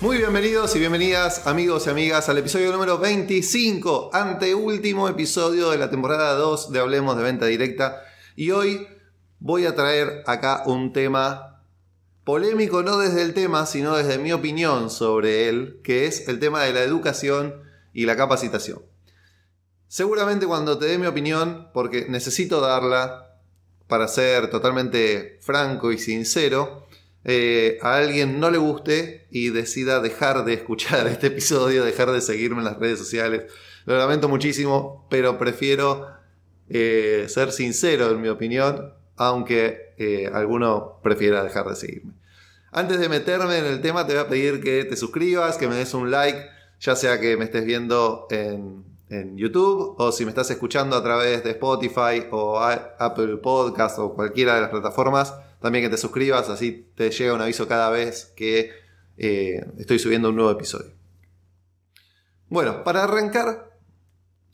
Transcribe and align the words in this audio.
Muy 0.00 0.18
bienvenidos 0.18 0.76
y 0.76 0.78
bienvenidas 0.78 1.48
amigos 1.48 1.88
y 1.88 1.90
amigas 1.90 2.28
al 2.28 2.38
episodio 2.38 2.70
número 2.70 2.98
25, 2.98 4.10
anteúltimo 4.12 5.08
episodio 5.08 5.70
de 5.70 5.78
la 5.78 5.90
temporada 5.90 6.34
2 6.34 6.70
de 6.70 6.78
Hablemos 6.78 7.16
de 7.16 7.24
Venta 7.24 7.46
Directa. 7.46 8.04
Y 8.36 8.52
hoy 8.52 8.86
voy 9.40 9.66
a 9.66 9.74
traer 9.74 10.22
acá 10.26 10.62
un 10.66 10.92
tema 10.92 11.64
polémico, 12.22 12.84
no 12.84 12.98
desde 12.98 13.22
el 13.22 13.34
tema, 13.34 13.66
sino 13.66 13.96
desde 13.96 14.18
mi 14.18 14.30
opinión 14.30 14.88
sobre 14.88 15.48
él, 15.48 15.80
que 15.82 16.06
es 16.06 16.28
el 16.28 16.38
tema 16.38 16.62
de 16.62 16.74
la 16.74 16.82
educación 16.82 17.60
y 17.92 18.06
la 18.06 18.16
capacitación. 18.16 18.80
Seguramente 19.88 20.46
cuando 20.46 20.78
te 20.78 20.86
dé 20.86 20.98
mi 20.98 21.08
opinión, 21.08 21.70
porque 21.74 22.06
necesito 22.08 22.60
darla 22.60 23.40
para 23.88 24.06
ser 24.06 24.48
totalmente 24.48 25.40
franco 25.42 25.90
y 25.90 25.98
sincero, 25.98 26.86
eh, 27.30 27.78
a 27.82 27.96
alguien 27.96 28.40
no 28.40 28.50
le 28.50 28.56
guste 28.56 29.26
y 29.30 29.50
decida 29.50 30.00
dejar 30.00 30.46
de 30.46 30.54
escuchar 30.54 31.06
este 31.08 31.26
episodio, 31.26 31.84
dejar 31.84 32.10
de 32.10 32.22
seguirme 32.22 32.60
en 32.60 32.64
las 32.64 32.78
redes 32.78 32.98
sociales. 32.98 33.52
Lo 33.84 33.98
lamento 33.98 34.30
muchísimo, 34.30 35.06
pero 35.10 35.36
prefiero 35.36 36.06
eh, 36.70 37.26
ser 37.28 37.52
sincero 37.52 38.10
en 38.12 38.22
mi 38.22 38.28
opinión, 38.28 38.94
aunque 39.16 39.92
eh, 39.98 40.30
alguno 40.32 41.00
prefiera 41.02 41.44
dejar 41.44 41.68
de 41.68 41.76
seguirme. 41.76 42.14
Antes 42.72 42.98
de 42.98 43.10
meterme 43.10 43.58
en 43.58 43.66
el 43.66 43.82
tema, 43.82 44.06
te 44.06 44.14
voy 44.14 44.22
a 44.22 44.28
pedir 44.28 44.62
que 44.62 44.86
te 44.86 44.96
suscribas, 44.96 45.58
que 45.58 45.68
me 45.68 45.74
des 45.74 45.92
un 45.92 46.10
like, 46.10 46.46
ya 46.80 46.96
sea 46.96 47.20
que 47.20 47.36
me 47.36 47.44
estés 47.44 47.66
viendo 47.66 48.26
en, 48.30 48.84
en 49.10 49.36
YouTube 49.36 49.96
o 49.98 50.12
si 50.12 50.24
me 50.24 50.30
estás 50.30 50.50
escuchando 50.50 50.96
a 50.96 51.02
través 51.02 51.44
de 51.44 51.50
Spotify 51.50 52.26
o 52.30 52.58
Apple 52.58 53.36
Podcast 53.36 53.98
o 53.98 54.14
cualquiera 54.14 54.54
de 54.54 54.62
las 54.62 54.70
plataformas 54.70 55.34
también 55.60 55.84
que 55.84 55.90
te 55.90 55.96
suscribas, 55.96 56.48
así 56.48 56.88
te 56.94 57.10
llega 57.10 57.34
un 57.34 57.40
aviso 57.40 57.66
cada 57.66 57.90
vez 57.90 58.32
que 58.36 58.70
eh, 59.16 59.64
estoy 59.78 59.98
subiendo 59.98 60.30
un 60.30 60.36
nuevo 60.36 60.50
episodio. 60.50 60.92
Bueno, 62.48 62.84
para 62.84 63.04
arrancar, 63.04 63.76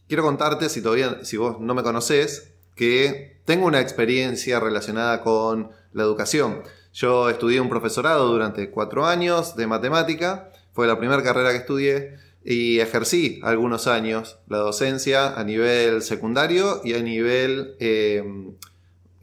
quiero 0.09 0.23
contarte, 0.23 0.69
si 0.69 0.83
todavía, 0.83 1.25
si 1.25 1.37
vos 1.37 1.61
no 1.61 1.75
me 1.75 1.83
conoces, 1.83 2.55
que 2.75 3.41
tengo 3.45 3.67
una 3.67 3.81
experiencia 3.81 4.59
relacionada 4.59 5.21
con 5.21 5.71
la 5.93 6.03
educación. 6.03 6.63
Yo 6.93 7.29
estudié 7.29 7.61
un 7.61 7.69
profesorado 7.69 8.29
durante 8.29 8.71
cuatro 8.71 9.07
años 9.07 9.57
de 9.57 9.67
matemática, 9.67 10.51
fue 10.73 10.87
la 10.87 10.99
primera 10.99 11.23
carrera 11.23 11.51
que 11.51 11.59
estudié 11.59 12.17
y 12.45 12.81
ejercí 12.81 13.41
algunos 13.43 13.87
años 13.87 14.39
la 14.49 14.59
docencia 14.59 15.39
a 15.39 15.45
nivel 15.45 16.03
secundario 16.03 16.81
y 16.85 16.95
a 16.95 17.03
nivel 17.03 17.77
eh, 17.81 18.23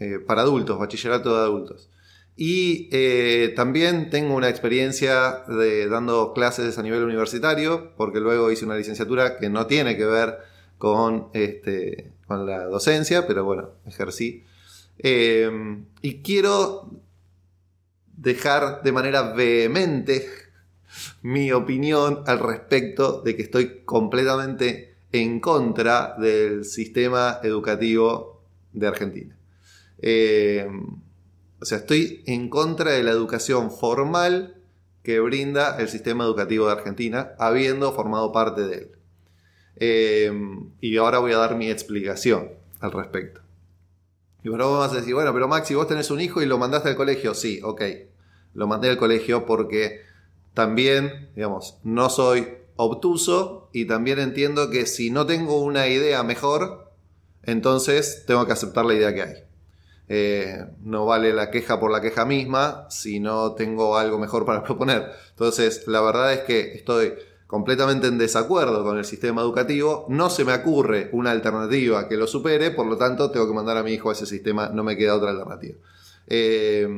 eh, 0.02 0.18
para 0.18 0.42
adultos, 0.42 0.80
bachillerato 0.80 1.36
de 1.38 1.42
adultos. 1.44 1.88
Y 2.36 2.90
eh, 2.92 3.54
también 3.56 4.10
tengo 4.10 4.34
una 4.34 4.50
experiencia 4.50 5.44
de 5.48 5.88
dando 5.88 6.34
clases 6.34 6.80
a 6.80 6.82
nivel 6.82 7.04
universitario, 7.04 7.92
porque 7.98 8.20
luego 8.20 8.50
hice 8.50 8.66
una 8.66 8.76
licenciatura 8.76 9.38
que 9.38 9.52
no 9.52 9.68
tiene 9.68 9.96
que 9.98 10.06
ver 10.06 10.40
con, 10.80 11.28
este, 11.34 12.14
la 12.28 12.66
docencia, 12.66 13.28
pero 13.28 13.44
bueno, 13.46 13.74
ejercí. 13.86 14.44
Eh, 14.98 15.52
y 16.02 16.24
quiero 16.24 16.90
dejar 18.18 18.82
de 18.82 18.92
manera 18.92 19.34
vehemente 19.34 20.28
mi 21.22 21.52
opinión 21.52 22.24
al 22.26 22.40
respecto 22.40 23.22
de 23.22 23.36
que 23.36 23.44
estoy 23.44 23.84
completamente 23.86 24.96
en 25.12 25.40
contra 25.40 26.16
del 26.18 26.66
sistema 26.66 27.40
educativo 27.44 28.42
de 28.74 28.88
Argentina. 28.88 29.38
Eh, 30.02 30.68
o 31.60 31.66
sea, 31.66 31.80
estoy 31.80 32.24
en 32.26 32.50
contra 32.50 32.92
de 32.92 33.04
la 33.04 33.12
educación 33.12 33.72
formal 33.72 34.56
que 35.04 35.20
brinda 35.20 35.78
el 35.80 35.90
sistema 35.90 36.24
educativo 36.24 36.68
de 36.68 36.74
Argentina, 36.74 37.32
habiendo 37.40 37.92
formado 37.94 38.32
parte 38.32 38.62
de 38.62 38.76
él. 38.76 38.92
Eh, 39.78 40.32
y 40.80 40.98
ahora 40.98 41.20
voy 41.20 41.34
a 41.34 41.38
dar 41.38 41.56
mi 41.56 41.70
explicación 41.70 42.50
al 42.80 42.92
respecto. 42.92 43.42
Y 44.44 44.50
bueno, 44.50 44.72
vamos 44.72 44.92
a 44.92 44.96
decir, 44.96 45.14
bueno, 45.14 45.34
pero 45.34 45.48
Maxi, 45.48 45.76
vos 45.76 45.88
tenés 45.88 46.10
un 46.12 46.20
hijo 46.20 46.42
y 46.42 46.46
lo 46.46 46.58
mandaste 46.58 46.90
al 46.90 46.96
colegio. 46.96 47.34
Sí, 47.34 47.60
ok. 47.64 47.82
Lo 48.54 48.68
mandé 48.68 48.90
al 48.90 48.98
colegio 48.98 49.46
porque 49.46 50.02
también, 50.54 51.30
digamos, 51.36 51.78
no 51.84 52.10
soy 52.10 52.48
obtuso 52.76 53.70
y 53.72 53.86
también 53.86 54.20
entiendo 54.20 54.70
que 54.70 54.86
si 54.86 55.12
no 55.12 55.26
tengo 55.26 55.62
una 55.62 55.88
idea 55.88 56.24
mejor, 56.24 56.92
entonces 57.44 58.24
tengo 58.26 58.46
que 58.46 58.54
aceptar 58.54 58.86
la 58.86 58.96
idea 58.96 59.14
que 59.14 59.22
hay. 59.22 59.51
Eh, 60.14 60.66
no 60.84 61.06
vale 61.06 61.32
la 61.32 61.50
queja 61.50 61.80
por 61.80 61.90
la 61.90 62.02
queja 62.02 62.26
misma 62.26 62.86
si 62.90 63.22
no 63.22 63.54
tengo 63.54 63.98
algo 63.98 64.20
mejor 64.20 64.46
para 64.46 64.62
proponer. 64.66 65.10
Entonces, 65.30 65.88
la 65.88 66.02
verdad 66.02 66.34
es 66.34 66.42
que 66.42 66.74
estoy 66.74 67.14
completamente 67.48 68.08
en 68.08 68.18
desacuerdo 68.18 68.84
con 68.84 68.98
el 68.98 69.06
sistema 69.06 69.42
educativo, 69.42 70.06
no 70.10 70.30
se 70.30 70.44
me 70.44 70.54
ocurre 70.54 71.08
una 71.14 71.32
alternativa 71.32 72.10
que 72.10 72.18
lo 72.18 72.28
supere, 72.28 72.72
por 72.72 72.88
lo 72.88 72.98
tanto 72.98 73.32
tengo 73.32 73.48
que 73.48 73.54
mandar 73.54 73.78
a 73.78 73.84
mi 73.84 73.94
hijo 73.94 74.10
a 74.10 74.12
ese 74.12 74.26
sistema, 74.26 74.68
no 74.68 74.84
me 74.84 74.98
queda 74.98 75.16
otra 75.16 75.30
alternativa. 75.30 75.78
Eh, 76.28 76.90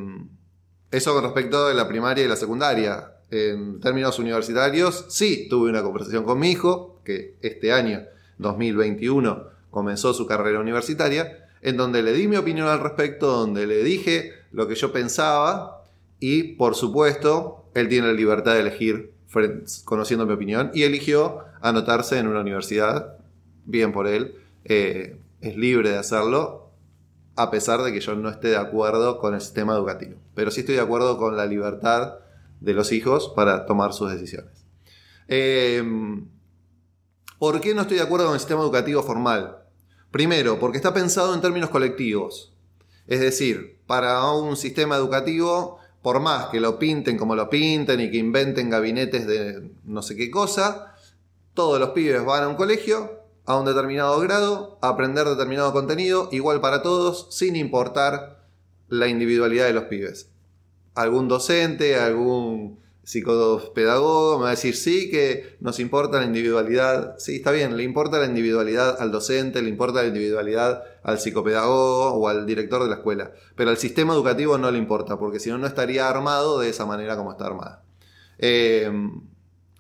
eso 0.89 1.13
con 1.13 1.23
respecto 1.23 1.67
de 1.67 1.75
la 1.75 1.87
primaria 1.87 2.25
y 2.25 2.27
la 2.27 2.35
secundaria. 2.35 3.11
En 3.29 3.79
términos 3.79 4.17
universitarios, 4.17 5.05
sí, 5.09 5.47
tuve 5.47 5.69
una 5.69 5.83
conversación 5.83 6.23
con 6.23 6.39
mi 6.39 6.49
hijo, 6.49 6.99
que 7.05 7.37
este 7.43 7.71
año, 7.73 8.05
2021, 8.39 9.49
comenzó 9.69 10.15
su 10.15 10.25
carrera 10.25 10.59
universitaria, 10.59 11.42
en 11.63 11.77
donde 11.77 12.03
le 12.03 12.13
di 12.13 12.27
mi 12.27 12.35
opinión 12.35 12.67
al 12.67 12.81
respecto, 12.81 13.27
donde 13.27 13.65
le 13.65 13.83
dije 13.83 14.33
lo 14.51 14.67
que 14.67 14.75
yo 14.75 14.91
pensaba 14.91 15.83
y 16.19 16.55
por 16.55 16.75
supuesto 16.75 17.65
él 17.73 17.87
tiene 17.89 18.07
la 18.07 18.13
libertad 18.13 18.53
de 18.53 18.59
elegir 18.59 19.13
conociendo 19.85 20.27
mi 20.27 20.33
opinión 20.33 20.69
y 20.73 20.83
eligió 20.83 21.39
anotarse 21.61 22.19
en 22.19 22.27
una 22.27 22.41
universidad, 22.41 23.17
bien 23.65 23.91
por 23.91 24.07
él, 24.07 24.35
eh, 24.65 25.17
es 25.41 25.57
libre 25.57 25.89
de 25.89 25.97
hacerlo 25.97 26.69
a 27.35 27.49
pesar 27.49 27.81
de 27.81 27.91
que 27.91 27.99
yo 27.99 28.13
no 28.15 28.29
esté 28.29 28.49
de 28.49 28.57
acuerdo 28.57 29.17
con 29.17 29.33
el 29.33 29.41
sistema 29.41 29.73
educativo, 29.73 30.19
pero 30.35 30.51
sí 30.51 30.59
estoy 30.59 30.75
de 30.75 30.81
acuerdo 30.81 31.17
con 31.17 31.35
la 31.35 31.45
libertad 31.47 32.15
de 32.59 32.73
los 32.73 32.91
hijos 32.91 33.31
para 33.35 33.65
tomar 33.65 33.93
sus 33.93 34.11
decisiones. 34.11 34.65
Em, 35.27 36.27
¿Por 37.39 37.59
qué 37.59 37.73
no 37.73 37.81
estoy 37.81 37.97
de 37.97 38.03
acuerdo 38.03 38.27
con 38.27 38.35
el 38.35 38.39
sistema 38.39 38.61
educativo 38.61 39.01
formal? 39.01 39.62
Primero, 40.13 40.59
porque 40.59 40.77
está 40.77 40.93
pensado 40.93 41.33
en 41.33 41.41
términos 41.41 41.71
colectivos. 41.71 42.53
Es 43.07 43.19
decir, 43.19 43.79
para 43.87 44.31
un 44.31 44.55
sistema 44.55 44.95
educativo, 44.95 45.79
por 46.03 46.19
más 46.19 46.49
que 46.49 46.59
lo 46.59 46.77
pinten 46.77 47.17
como 47.17 47.33
lo 47.35 47.49
pinten 47.49 47.99
y 47.99 48.11
que 48.11 48.17
inventen 48.17 48.69
gabinetes 48.69 49.25
de 49.25 49.71
no 49.83 50.03
sé 50.03 50.15
qué 50.15 50.29
cosa, 50.29 50.93
todos 51.55 51.79
los 51.79 51.89
pibes 51.89 52.23
van 52.23 52.43
a 52.43 52.47
un 52.47 52.53
colegio, 52.53 53.23
a 53.45 53.57
un 53.57 53.65
determinado 53.65 54.19
grado, 54.19 54.77
a 54.83 54.89
aprender 54.89 55.25
determinado 55.25 55.73
contenido, 55.73 56.29
igual 56.31 56.61
para 56.61 56.83
todos, 56.83 57.35
sin 57.35 57.55
importar 57.55 58.45
la 58.89 59.07
individualidad 59.07 59.65
de 59.65 59.73
los 59.73 59.85
pibes. 59.85 60.29
Algún 60.93 61.27
docente, 61.27 61.95
algún 61.95 62.77
psicopedagogo 63.03 64.37
me 64.37 64.43
va 64.43 64.47
a 64.49 64.51
decir, 64.51 64.75
sí, 64.75 65.09
que 65.09 65.57
nos 65.59 65.79
importa 65.79 66.19
la 66.19 66.25
individualidad. 66.25 67.15
Sí, 67.19 67.35
está 67.35 67.51
bien, 67.51 67.75
le 67.75 67.83
importa 67.83 68.19
la 68.19 68.25
individualidad 68.25 69.01
al 69.01 69.11
docente, 69.11 69.61
le 69.61 69.69
importa 69.69 70.01
la 70.01 70.07
individualidad 70.07 70.83
al 71.03 71.19
psicopedagogo 71.19 72.13
o 72.13 72.27
al 72.27 72.45
director 72.45 72.81
de 72.83 72.89
la 72.89 72.95
escuela. 72.95 73.31
Pero 73.55 73.69
al 73.69 73.77
sistema 73.77 74.13
educativo 74.13 74.57
no 74.57 74.71
le 74.71 74.77
importa, 74.77 75.17
porque 75.17 75.39
si 75.39 75.49
no, 75.49 75.57
no 75.57 75.67
estaría 75.67 76.07
armado 76.09 76.59
de 76.59 76.69
esa 76.69 76.85
manera 76.85 77.17
como 77.17 77.31
está 77.31 77.45
armada. 77.45 77.83
Eh, 78.39 78.89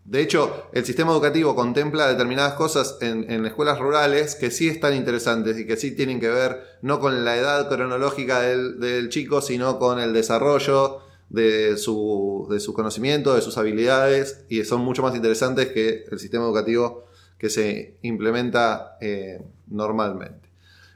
de 0.05 0.21
hecho, 0.21 0.67
el 0.73 0.83
sistema 0.85 1.13
educativo 1.13 1.55
contempla 1.55 2.07
determinadas 2.07 2.53
cosas 2.55 2.97
en, 2.99 3.31
en, 3.31 3.45
escuelas 3.45 3.79
rurales 3.79 4.35
que 4.35 4.51
sí 4.51 4.67
están 4.67 4.95
interesantes 4.95 5.57
y 5.57 5.65
que 5.65 5.77
sí 5.77 5.95
tienen 5.95 6.19
que 6.19 6.27
ver 6.27 6.61
no 6.81 6.99
con 6.99 7.23
la 7.23 7.37
edad 7.37 7.69
cronológica 7.69 8.41
del, 8.41 8.81
del 8.81 9.07
chico, 9.07 9.41
sino 9.41 9.79
con 9.79 9.99
el 10.01 10.11
desarrollo 10.11 11.02
de 11.33 11.77
su, 11.77 12.47
de 12.49 12.73
conocimiento, 12.73 13.33
de 13.33 13.41
sus 13.41 13.57
habilidades, 13.57 14.45
y 14.49 14.63
son 14.63 14.81
mucho 14.81 15.01
más 15.01 15.15
interesantes 15.15 15.67
que 15.69 16.05
el 16.09 16.19
sistema 16.19 16.45
educativo 16.45 17.05
que 17.39 17.49
se 17.49 17.97
implementa 18.03 18.97
eh, 19.01 19.43
normalmente. 19.67 20.47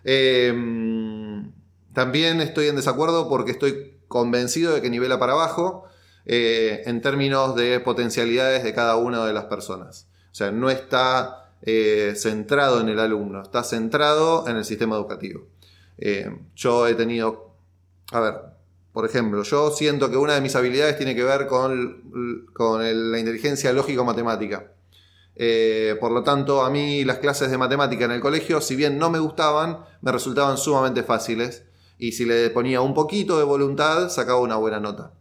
Em, 0.04 1.52
también 1.92 2.40
estoy 2.40 2.68
en 2.68 2.76
desacuerdo 2.76 3.28
porque 3.28 3.52
estoy 3.52 3.96
convencido 4.08 4.76
de 4.76 4.82
que 4.82 4.92
nivela 4.92 5.18
para 5.18 5.34
abajo 5.34 5.86
eh, 6.28 6.84
en 6.86 7.02
términos 7.02 7.56
de 7.56 7.80
potencialidades 7.80 8.64
de 8.64 8.76
cada 8.76 8.96
una 8.96 9.26
de 9.26 9.34
las 9.34 9.46
personas. 9.46 10.08
O 10.32 10.36
sea, 10.36 10.52
no 10.52 10.70
está 10.70 11.50
eh, 11.64 12.14
centrado 12.16 12.80
en 12.80 12.90
el 12.90 13.00
alumno, 13.00 13.42
está 13.42 13.64
centrado 13.64 14.48
en 14.48 14.58
el 14.58 14.66
sistema 14.66 14.96
educativo. 14.96 15.48
Yo 16.56 16.88
he 16.88 16.94
tenido, 16.94 17.56
a 18.12 18.20
ver, 18.20 18.36
por 18.98 19.06
ejemplo, 19.06 19.44
yo 19.44 19.70
siento 19.70 20.10
que 20.10 20.18
una 20.18 20.34
de 20.34 20.42
mis 20.42 20.56
habilidades 20.56 20.98
tiene 20.98 21.14
que 21.14 21.24
ver 21.24 21.46
con, 21.46 22.02
la 23.12 23.20
inteligencia 23.20 23.72
lógico-matemática. 23.72 24.72
Eh, 25.36 25.96
por 26.00 26.12
lo 26.12 26.24
tanto, 26.24 26.64
a 26.64 26.72
mí 26.72 27.04
las 27.04 27.20
clases 27.20 27.52
de 27.52 27.60
matemática 27.60 28.06
en 28.06 28.12
el 28.12 28.22
colegio, 28.22 28.60
si 28.60 28.76
bien 28.76 28.98
no 28.98 29.12
me 29.12 29.20
gustaban, 29.20 29.86
me 30.02 30.12
resultaban 30.12 30.58
sumamente 30.58 31.04
fáciles. 31.04 31.64
Y 32.00 32.14
si 32.14 32.26
le 32.26 32.50
ponía 32.50 32.82
un 32.82 32.96
poquito 32.96 33.38
de 33.38 33.44
voluntad, 33.44 34.10
sacaba 34.10 34.40
una 34.40 34.56
buena 34.56 34.80
nota. 34.80 35.14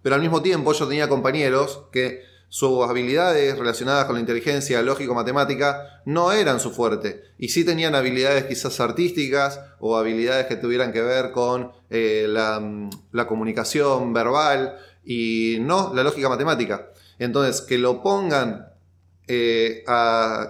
Pero 0.00 0.14
al 0.14 0.22
mismo 0.22 0.40
tiempo 0.40 0.72
yo 0.72 0.88
tenía 0.88 1.06
compañeros 1.06 1.82
que 1.92 2.22
sus 2.48 2.88
habilidades 2.88 3.58
relacionadas 3.58 4.04
con 4.04 4.14
la 4.14 4.20
inteligencia 4.20 4.80
lógico-matemática 4.82 6.02
no 6.04 6.32
eran 6.32 6.60
su 6.60 6.70
fuerte. 6.70 7.24
Y 7.38 7.48
sí 7.48 7.64
tenían 7.64 7.94
habilidades 7.94 8.44
quizás 8.44 8.78
artísticas 8.80 9.60
o 9.80 9.96
habilidades 9.96 10.46
que 10.46 10.56
tuvieran 10.56 10.92
que 10.92 11.02
ver 11.02 11.32
con 11.32 11.72
eh, 11.90 12.26
la, 12.28 12.62
la 13.12 13.26
comunicación 13.26 14.12
verbal 14.12 14.76
y 15.04 15.58
no 15.60 15.92
la 15.94 16.02
lógica 16.02 16.28
matemática. 16.28 16.90
Entonces, 17.18 17.62
que 17.62 17.78
lo 17.78 18.02
pongan 18.02 18.66
eh, 19.28 19.82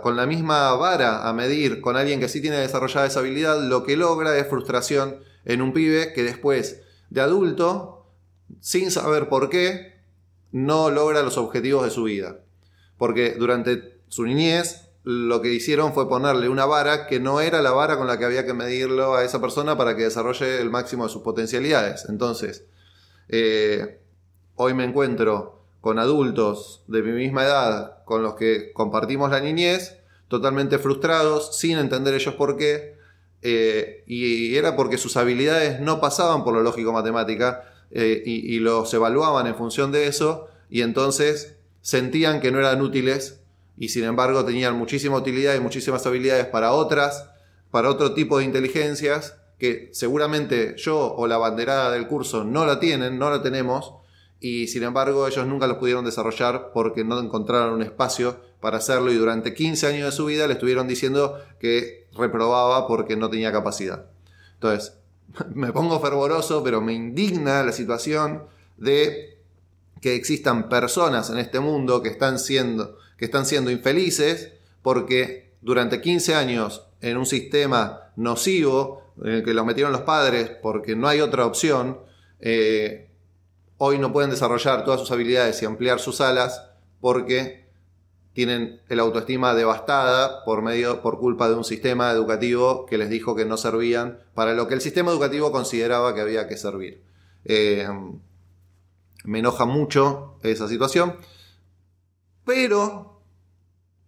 con 0.02 0.16
la 0.16 0.26
misma 0.26 0.74
vara 0.74 1.26
a 1.26 1.32
medir 1.32 1.80
con 1.80 1.96
alguien 1.96 2.20
que 2.20 2.28
sí 2.28 2.42
tiene 2.42 2.58
desarrollada 2.58 3.06
esa 3.06 3.20
habilidad, 3.20 3.62
lo 3.62 3.84
que 3.84 3.96
logra 3.96 4.36
es 4.36 4.46
frustración 4.48 5.16
en 5.46 5.62
un 5.62 5.72
pibe 5.72 6.12
que 6.12 6.22
después 6.22 6.82
de 7.08 7.22
adulto, 7.22 8.06
sin 8.60 8.90
saber 8.90 9.28
por 9.28 9.48
qué, 9.48 9.95
no 10.52 10.90
logra 10.90 11.22
los 11.22 11.38
objetivos 11.38 11.84
de 11.84 11.90
su 11.90 12.04
vida. 12.04 12.38
Porque 12.98 13.34
durante 13.34 14.00
su 14.08 14.24
niñez 14.24 14.86
lo 15.04 15.40
que 15.40 15.52
hicieron 15.52 15.92
fue 15.92 16.08
ponerle 16.08 16.48
una 16.48 16.66
vara 16.66 17.06
que 17.06 17.20
no 17.20 17.40
era 17.40 17.62
la 17.62 17.70
vara 17.70 17.96
con 17.96 18.08
la 18.08 18.18
que 18.18 18.24
había 18.24 18.44
que 18.44 18.54
medirlo 18.54 19.14
a 19.14 19.22
esa 19.22 19.40
persona 19.40 19.76
para 19.76 19.94
que 19.94 20.02
desarrolle 20.02 20.60
el 20.60 20.70
máximo 20.70 21.04
de 21.04 21.10
sus 21.10 21.22
potencialidades. 21.22 22.06
Entonces, 22.08 22.64
eh, 23.28 24.00
hoy 24.56 24.74
me 24.74 24.84
encuentro 24.84 25.60
con 25.80 26.00
adultos 26.00 26.82
de 26.88 27.02
mi 27.02 27.12
misma 27.12 27.44
edad 27.44 28.04
con 28.04 28.24
los 28.24 28.34
que 28.34 28.72
compartimos 28.72 29.30
la 29.30 29.38
niñez, 29.38 29.98
totalmente 30.26 30.80
frustrados, 30.80 31.56
sin 31.56 31.78
entender 31.78 32.14
ellos 32.14 32.34
por 32.34 32.56
qué, 32.56 32.96
eh, 33.42 34.02
y 34.08 34.56
era 34.56 34.74
porque 34.74 34.98
sus 34.98 35.16
habilidades 35.16 35.78
no 35.78 36.00
pasaban 36.00 36.42
por 36.42 36.54
lo 36.54 36.62
lógico-matemática 36.62 37.62
eh, 37.90 38.22
y, 38.24 38.58
los 38.58 38.92
evaluaban 38.92 39.46
en 39.46 39.54
función 39.54 39.92
de 39.92 40.06
eso, 40.06 40.48
y 40.68 40.82
entonces 40.82 41.56
sentían 41.80 42.40
que 42.40 42.50
no 42.50 42.58
eran 42.58 42.82
útiles 42.82 43.40
y 43.78 43.90
sin 43.90 44.04
embargo 44.04 44.44
tenían 44.44 44.76
muchísima 44.76 45.16
utilidad 45.16 45.54
y 45.54 45.60
muchísimas 45.60 46.04
habilidades 46.06 46.46
para 46.46 46.72
otras, 46.72 47.30
para 47.70 47.90
otro 47.90 48.14
tipo 48.14 48.38
de 48.38 48.44
inteligencias 48.44 49.36
que 49.58 49.90
seguramente 49.92 50.74
yo 50.76 51.14
o 51.14 51.26
la 51.26 51.38
banderada 51.38 51.92
del 51.92 52.08
curso 52.08 52.44
no 52.44 52.66
la 52.66 52.80
tienen, 52.80 53.18
no 53.18 53.30
la 53.30 53.42
tenemos, 53.42 53.94
y 54.40 54.66
sin 54.66 54.82
embargo 54.82 55.26
ellos 55.26 55.46
nunca 55.46 55.66
los 55.66 55.78
pudieron 55.78 56.04
desarrollar 56.04 56.70
porque 56.74 57.04
no 57.04 57.18
encontraron 57.18 57.74
un 57.74 57.82
espacio 57.82 58.40
para 58.60 58.78
hacerlo 58.78 59.12
y 59.12 59.16
durante 59.16 59.54
15 59.54 59.86
años 59.86 60.04
de 60.06 60.12
su 60.12 60.26
vida 60.26 60.46
le 60.46 60.54
estuvieron 60.54 60.88
diciendo 60.88 61.40
que 61.58 62.08
reprobaba 62.12 62.86
porque 62.86 63.16
no 63.16 63.30
tenía 63.30 63.52
capacidad. 63.52 64.06
Entonces, 64.54 64.98
me 65.54 65.72
pongo 65.72 66.00
fervoroso, 66.00 66.62
pero 66.62 66.80
me 66.80 66.92
indigna 66.92 67.62
la 67.62 67.72
situación 67.72 68.44
de 68.76 69.38
que 70.00 70.14
existan 70.14 70.68
personas 70.68 71.30
en 71.30 71.38
este 71.38 71.60
mundo 71.60 72.02
que 72.02 72.10
están 72.10 72.38
siendo, 72.38 72.98
que 73.16 73.24
están 73.24 73.46
siendo 73.46 73.70
infelices 73.70 74.52
porque 74.82 75.54
durante 75.62 76.00
15 76.00 76.34
años 76.34 76.86
en 77.00 77.16
un 77.16 77.26
sistema 77.26 78.12
nocivo 78.16 79.02
en 79.22 79.32
el 79.32 79.44
que 79.44 79.54
los 79.54 79.64
metieron 79.64 79.92
los 79.92 80.02
padres 80.02 80.50
porque 80.62 80.94
no 80.94 81.08
hay 81.08 81.20
otra 81.20 81.46
opción, 81.46 81.98
eh, 82.40 83.10
hoy 83.78 83.98
no 83.98 84.12
pueden 84.12 84.30
desarrollar 84.30 84.84
todas 84.84 85.00
sus 85.00 85.10
habilidades 85.10 85.60
y 85.62 85.66
ampliar 85.66 85.98
sus 85.98 86.20
alas 86.20 86.70
porque 87.00 87.65
tienen 88.36 88.82
el 88.90 89.00
autoestima 89.00 89.54
devastada 89.54 90.44
por 90.44 90.60
medio 90.60 91.00
por 91.00 91.18
culpa 91.18 91.48
de 91.48 91.54
un 91.54 91.64
sistema 91.64 92.10
educativo 92.10 92.84
que 92.84 92.98
les 92.98 93.08
dijo 93.08 93.34
que 93.34 93.46
no 93.46 93.56
servían 93.56 94.18
para 94.34 94.52
lo 94.52 94.68
que 94.68 94.74
el 94.74 94.82
sistema 94.82 95.10
educativo 95.10 95.50
consideraba 95.50 96.14
que 96.14 96.20
había 96.20 96.46
que 96.46 96.58
servir. 96.58 97.00
Eh, 97.46 97.88
me 99.24 99.38
enoja 99.38 99.64
mucho 99.64 100.38
esa 100.42 100.68
situación, 100.68 101.16
pero 102.44 103.22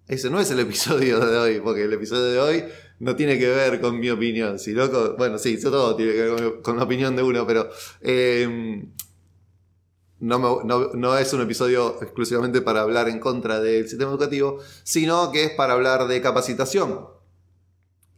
ese 0.08 0.28
no 0.28 0.40
es 0.40 0.50
el 0.50 0.60
episodio 0.60 1.20
de 1.20 1.38
hoy, 1.38 1.60
porque 1.60 1.84
el 1.84 1.92
episodio 1.94 2.24
de 2.24 2.38
hoy 2.38 2.64
no 2.98 3.16
tiene 3.16 3.38
que 3.38 3.48
ver 3.48 3.80
con 3.80 3.98
mi 3.98 4.10
opinión, 4.10 4.58
sino 4.58 4.90
con, 4.90 5.16
bueno, 5.16 5.38
sí, 5.38 5.58
todo 5.58 5.96
tiene 5.96 6.12
que 6.12 6.22
ver 6.22 6.60
con, 6.60 6.76
la 6.76 6.82
opinión 6.82 7.16
de 7.16 7.22
uno, 7.22 7.46
pero 7.46 7.70
eh, 8.02 8.84
no, 10.20 11.18
es 11.18 11.32
un 11.32 11.42
episodio 11.42 12.02
exclusivamente 12.02 12.60
para 12.60 12.80
hablar 12.80 13.08
en 13.08 13.20
contra 13.20 13.60
del 13.60 13.88
sistema 13.88 14.10
educativo, 14.10 14.58
sino 14.82 15.30
que 15.30 15.44
es 15.44 15.50
para 15.52 15.74
hablar 15.74 16.08
de 16.08 16.20
capacitación. 16.20 17.08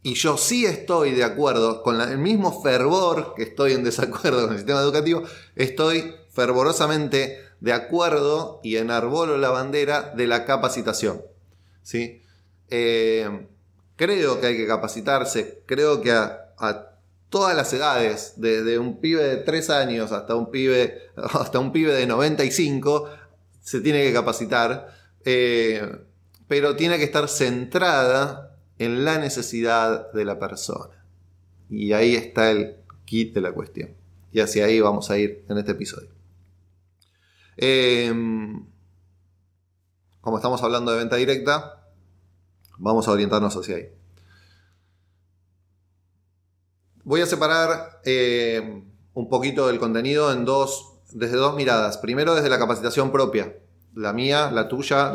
Y 0.03 0.15
yo 0.15 0.37
sí 0.37 0.65
estoy 0.65 1.11
de 1.11 1.23
acuerdo, 1.23 1.83
con 1.83 2.01
el 2.01 2.17
mismo 2.17 2.63
fervor 2.63 3.35
que 3.35 3.43
estoy 3.43 3.73
en 3.73 3.83
desacuerdo 3.83 4.41
con 4.43 4.51
el 4.51 4.57
sistema 4.57 4.81
educativo, 4.81 5.23
estoy 5.55 6.15
fervorosamente 6.31 7.37
de 7.59 7.73
acuerdo 7.73 8.59
y 8.63 8.77
enarbolo 8.77 9.37
la 9.37 9.51
bandera 9.51 10.13
de 10.15 10.25
la 10.25 10.45
capacitación. 10.45 11.21
¿sí? 11.83 12.23
Eh, 12.69 13.47
creo 13.95 14.41
que 14.41 14.47
hay 14.47 14.57
que 14.57 14.65
capacitarse, 14.65 15.61
creo 15.67 16.01
que 16.01 16.11
a 16.11 16.90
todas 17.31 17.55
las 17.55 17.71
edades, 17.73 18.33
desde 18.35 18.77
un 18.77 18.99
pibe 18.99 19.23
de 19.23 19.37
3 19.37 19.69
años 19.71 20.11
hasta 20.11 20.35
un 20.35 20.51
pibe, 20.51 21.09
hasta 21.15 21.59
un 21.59 21.71
pibe 21.71 21.93
de 21.93 22.05
95, 22.05 23.09
se 23.61 23.81
tiene 23.81 24.03
que 24.03 24.13
capacitar, 24.13 24.93
eh, 25.23 25.81
pero 26.47 26.75
tiene 26.75 26.97
que 26.97 27.05
estar 27.05 27.27
centrada 27.29 28.57
en 28.77 29.05
la 29.05 29.17
necesidad 29.17 30.11
de 30.11 30.25
la 30.25 30.37
persona. 30.37 31.05
Y 31.69 31.93
ahí 31.93 32.15
está 32.15 32.51
el 32.51 32.75
kit 33.05 33.33
de 33.33 33.41
la 33.41 33.53
cuestión. 33.53 33.95
Y 34.33 34.41
hacia 34.41 34.65
ahí 34.65 34.81
vamos 34.81 35.09
a 35.09 35.17
ir 35.17 35.45
en 35.47 35.57
este 35.57 35.71
episodio. 35.71 36.09
Em, 37.55 38.65
como 40.19 40.37
estamos 40.37 40.61
hablando 40.63 40.91
de 40.91 40.97
venta 40.97 41.15
directa, 41.15 41.87
vamos 42.77 43.07
a 43.07 43.11
orientarnos 43.11 43.55
hacia 43.55 43.77
ahí. 43.77 44.00
Voy 47.11 47.19
a 47.19 47.25
separar 47.25 47.99
eh, 48.05 48.85
un 49.13 49.27
poquito 49.27 49.67
del 49.67 49.79
contenido 49.79 50.31
en 50.31 50.45
dos, 50.45 50.93
desde 51.11 51.35
dos 51.35 51.57
miradas. 51.57 51.97
Primero 51.97 52.35
desde 52.35 52.47
la 52.47 52.57
capacitación 52.57 53.11
propia, 53.11 53.53
la 53.93 54.13
mía, 54.13 54.49
la 54.49 54.69
tuya, 54.69 55.13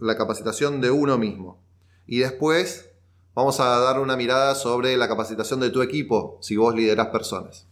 la, 0.00 0.16
capacitación 0.16 0.80
de 0.80 0.90
uno 0.90 1.18
mismo. 1.18 1.62
Y 2.06 2.20
después 2.20 2.88
vamos 3.34 3.60
a 3.60 3.66
dar 3.80 4.00
una 4.00 4.16
mirada 4.16 4.54
sobre 4.54 4.96
la 4.96 5.08
capacitación 5.08 5.60
de 5.60 5.68
tu 5.68 5.82
equipo, 5.82 6.38
si 6.40 6.56
vos 6.56 6.74
liderás 6.74 7.08
personas. 7.08 7.66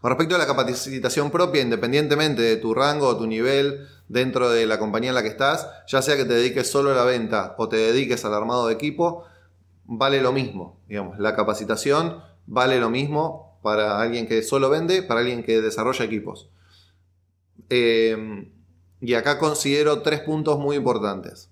Con 0.00 0.08
respecto 0.08 0.36
a 0.36 0.38
la 0.38 0.46
capacitación 0.46 1.30
propia, 1.30 1.60
independientemente 1.60 2.40
de 2.40 2.56
tu 2.56 2.72
rango 2.72 3.08
o 3.08 3.18
tu 3.18 3.26
nivel 3.26 3.86
dentro 4.08 4.48
de 4.48 4.64
la 4.64 4.78
compañía 4.78 5.10
en 5.10 5.16
la 5.16 5.22
que 5.22 5.28
estás, 5.28 5.68
ya 5.86 6.00
sea 6.00 6.16
que 6.16 6.24
te 6.24 6.32
dediques 6.32 6.70
solo 6.70 6.92
a 6.92 6.94
la 6.94 7.04
venta 7.04 7.54
o 7.58 7.68
te 7.68 7.76
dediques 7.76 8.24
al 8.24 8.32
armado 8.32 8.68
de 8.68 8.72
equipo, 8.72 9.26
vale 9.86 10.20
lo 10.20 10.32
mismo. 10.32 10.80
Digamos, 10.88 11.18
la 11.18 11.34
capacitación 11.34 12.22
vale 12.46 12.78
lo 12.78 12.90
mismo 12.90 13.58
para 13.62 14.00
alguien 14.00 14.26
que 14.26 14.42
solo 14.42 14.70
vende, 14.70 15.02
para 15.02 15.20
alguien 15.20 15.42
que 15.42 15.60
desarrolla 15.60 16.04
equipos. 16.04 16.50
Eh, 17.70 18.50
y 19.00 19.14
acá 19.14 19.38
considero 19.38 20.02
tres 20.02 20.20
puntos 20.20 20.58
muy 20.58 20.76
importantes. 20.76 21.50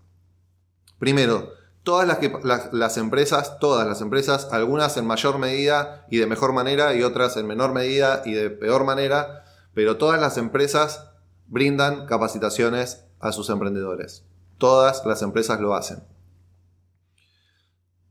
Primero, 0.98 1.50
todas 1.82 2.06
las, 2.06 2.18
que, 2.18 2.32
las, 2.42 2.96
empresas, 2.96 3.58
todas 3.58 3.86
las 3.86 4.00
empresas, 4.00 4.48
algunas 4.52 4.96
en 4.96 5.06
mayor 5.06 5.38
medida 5.38 6.06
y 6.10 6.18
de 6.18 6.26
mejor 6.26 6.52
manera 6.52 6.94
y 6.94 7.02
otras 7.02 7.36
en 7.36 7.46
menor 7.46 7.72
medida 7.72 8.22
y 8.24 8.32
de 8.32 8.50
peor 8.50 8.84
manera, 8.84 9.44
pero 9.74 9.96
todas 9.96 10.20
las 10.20 10.36
empresas 10.38 11.08
brindan 11.48 12.06
capacitaciones 12.06 13.04
a 13.20 13.32
sus 13.32 13.50
emprendedores. 13.50 14.24
Todas 14.58 15.04
las 15.04 15.22
empresas 15.22 15.60
lo 15.60 15.74
hacen 15.74 16.11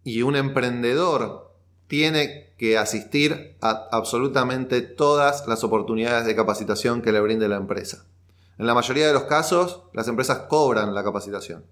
y 0.03 0.21
un 0.21 0.35
emprendedor 0.35 1.51
tiene 1.87 2.53
que 2.57 2.77
asistir 2.77 3.57
a 3.61 3.89
absolutamente 3.91 4.81
todas 4.81 5.47
las 5.47 5.63
oportunidades 5.63 6.25
de 6.25 6.35
capacitación 6.35 7.01
que 7.01 7.11
le 7.11 7.19
brinde 7.19 7.49
la 7.49 7.57
empresa. 7.57 8.05
En 8.57 8.67
la 8.67 8.73
mayoría 8.73 9.07
de 9.07 9.13
los 9.13 9.23
casos, 9.23 9.81
las 9.93 10.07
empresas 10.07 10.39
cobran 10.47 10.93
la 10.93 11.03
capacitación. 11.03 11.65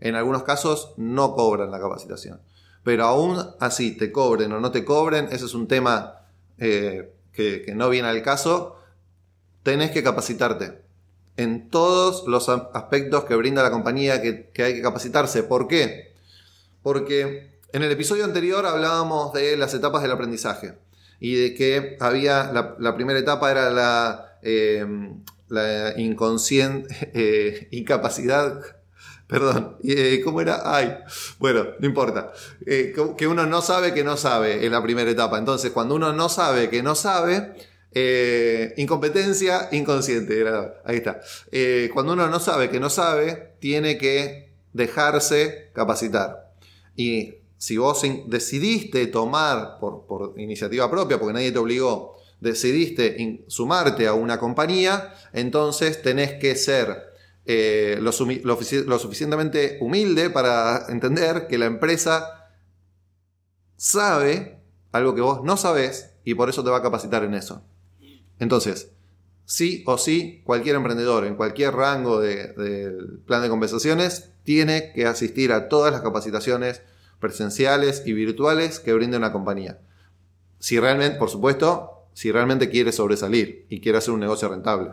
En 0.00 0.14
algunos 0.14 0.42
casos 0.42 0.92
no 0.96 1.34
cobran 1.34 1.70
la 1.70 1.80
capacitación. 1.80 2.40
Pero 2.82 3.04
aún 3.04 3.38
así, 3.60 3.96
te 3.96 4.12
cobren 4.12 4.52
o 4.52 4.60
no 4.60 4.70
te 4.70 4.84
cobren, 4.84 5.28
ese 5.32 5.46
es 5.46 5.54
un 5.54 5.66
tema 5.66 6.20
eh, 6.58 7.14
que, 7.32 7.62
que 7.62 7.74
no 7.74 7.88
viene 7.88 8.08
al 8.08 8.22
caso. 8.22 8.76
Tenés 9.62 9.90
que 9.90 10.02
capacitarte. 10.02 10.82
en 11.36 11.68
todos 11.68 12.28
los 12.28 12.48
aspectos 12.48 13.24
que 13.24 13.34
brinda 13.34 13.62
la 13.62 13.70
compañía 13.70 14.22
que, 14.22 14.50
hay 14.62 14.74
que 14.74 14.82
capacitarse. 14.82 15.42
¿Por 15.42 15.66
qué? 15.66 16.12
Porque 16.82 17.53
en 17.74 17.82
el 17.82 17.90
episodio 17.90 18.24
anterior 18.24 18.64
hablábamos 18.66 19.32
de 19.32 19.56
las 19.56 19.74
etapas 19.74 20.00
del 20.00 20.12
aprendizaje 20.12 20.74
y 21.18 21.34
de 21.34 21.54
que 21.54 21.96
había 21.98 22.52
la, 22.78 22.94
primera 22.94 23.18
etapa 23.18 23.50
era 23.50 23.68
la, 23.70 24.38
eh, 24.42 24.86
inconsciente 25.96 26.94
eh, 27.14 27.68
incapacidad 27.72 28.60
Perdón, 29.26 29.78
eh, 29.82 30.20
¿cómo 30.22 30.42
era? 30.42 30.60
Ay, 30.64 30.98
bueno, 31.38 31.68
no 31.80 31.86
importa. 31.86 32.30
Que 32.64 33.26
uno 33.26 33.46
no 33.46 33.62
sabe 33.62 33.94
que 33.94 34.04
no 34.04 34.18
sabe 34.18 34.66
en 34.66 34.70
la 34.70 34.82
primera 34.82 35.10
etapa. 35.10 35.38
Entonces, 35.38 35.70
cuando 35.72 35.94
uno 35.94 36.12
no 36.12 36.28
sabe 36.28 36.68
que 36.68 36.82
no 36.82 36.94
sabe, 36.94 37.54
incompetencia 38.76 39.70
inconsciente. 39.72 40.44
ahí 40.84 40.96
está. 40.96 41.22
cuando 41.94 42.12
uno 42.12 42.28
no 42.28 42.38
sabe 42.38 42.68
que 42.68 42.78
no 42.78 42.90
sabe, 42.90 43.54
tiene 43.60 43.96
que 43.96 44.52
dejarse 44.74 45.70
capacitar. 45.72 46.52
Y 46.94 47.43
si 47.64 47.78
vos 47.78 48.02
decidiste 48.26 49.06
tomar 49.06 49.78
por, 49.80 50.34
iniciativa 50.36 50.90
propia, 50.90 51.18
porque 51.18 51.32
nadie 51.32 51.50
te 51.50 51.58
obligó, 51.58 52.18
decidiste 52.38 53.42
sumarte 53.46 54.06
a 54.06 54.12
una 54.12 54.38
compañía, 54.38 55.14
entonces 55.32 56.02
tenés 56.02 56.34
que 56.34 56.56
ser 56.56 57.04
eh, 57.46 57.96
lo, 58.02 58.12
suficientemente 58.12 59.78
humilde 59.80 60.28
para 60.28 60.88
entender 60.90 61.46
que 61.46 61.56
la 61.56 61.64
empresa 61.64 62.50
sabe 63.78 64.60
algo 64.92 65.14
que 65.14 65.22
vos 65.22 65.42
no 65.42 65.56
sabés 65.56 66.16
y 66.22 66.34
por 66.34 66.50
eso 66.50 66.62
te 66.62 66.68
va 66.68 66.76
a 66.76 66.82
capacitar 66.82 67.24
en 67.24 67.32
eso. 67.32 67.62
Entonces, 68.38 68.90
sí 69.46 69.82
o 69.86 69.96
sí, 69.96 70.42
cualquier 70.44 70.76
emprendedor 70.76 71.24
en 71.24 71.36
cualquier 71.36 71.72
rango 71.72 72.20
del 72.20 73.20
plan 73.24 73.40
de 73.40 73.48
conversaciones 73.48 74.32
tiene 74.42 74.92
que 74.94 75.06
asistir 75.06 75.50
a 75.50 75.70
todas 75.70 75.94
las 75.94 76.02
capacitaciones 76.02 76.82
presenciales 77.24 78.02
y 78.04 78.12
virtuales 78.12 78.80
que 78.80 78.92
brinde 78.92 79.16
una 79.16 79.32
compañía. 79.32 79.78
Si 80.58 80.78
realmente, 80.78 81.18
por 81.18 81.30
supuesto, 81.30 82.04
si 82.12 82.30
realmente 82.30 82.68
quiere 82.68 82.92
sobresalir 82.92 83.64
y 83.70 83.80
quiere 83.80 83.96
hacer 83.96 84.12
un 84.12 84.20
negocio 84.20 84.46
rentable. 84.50 84.92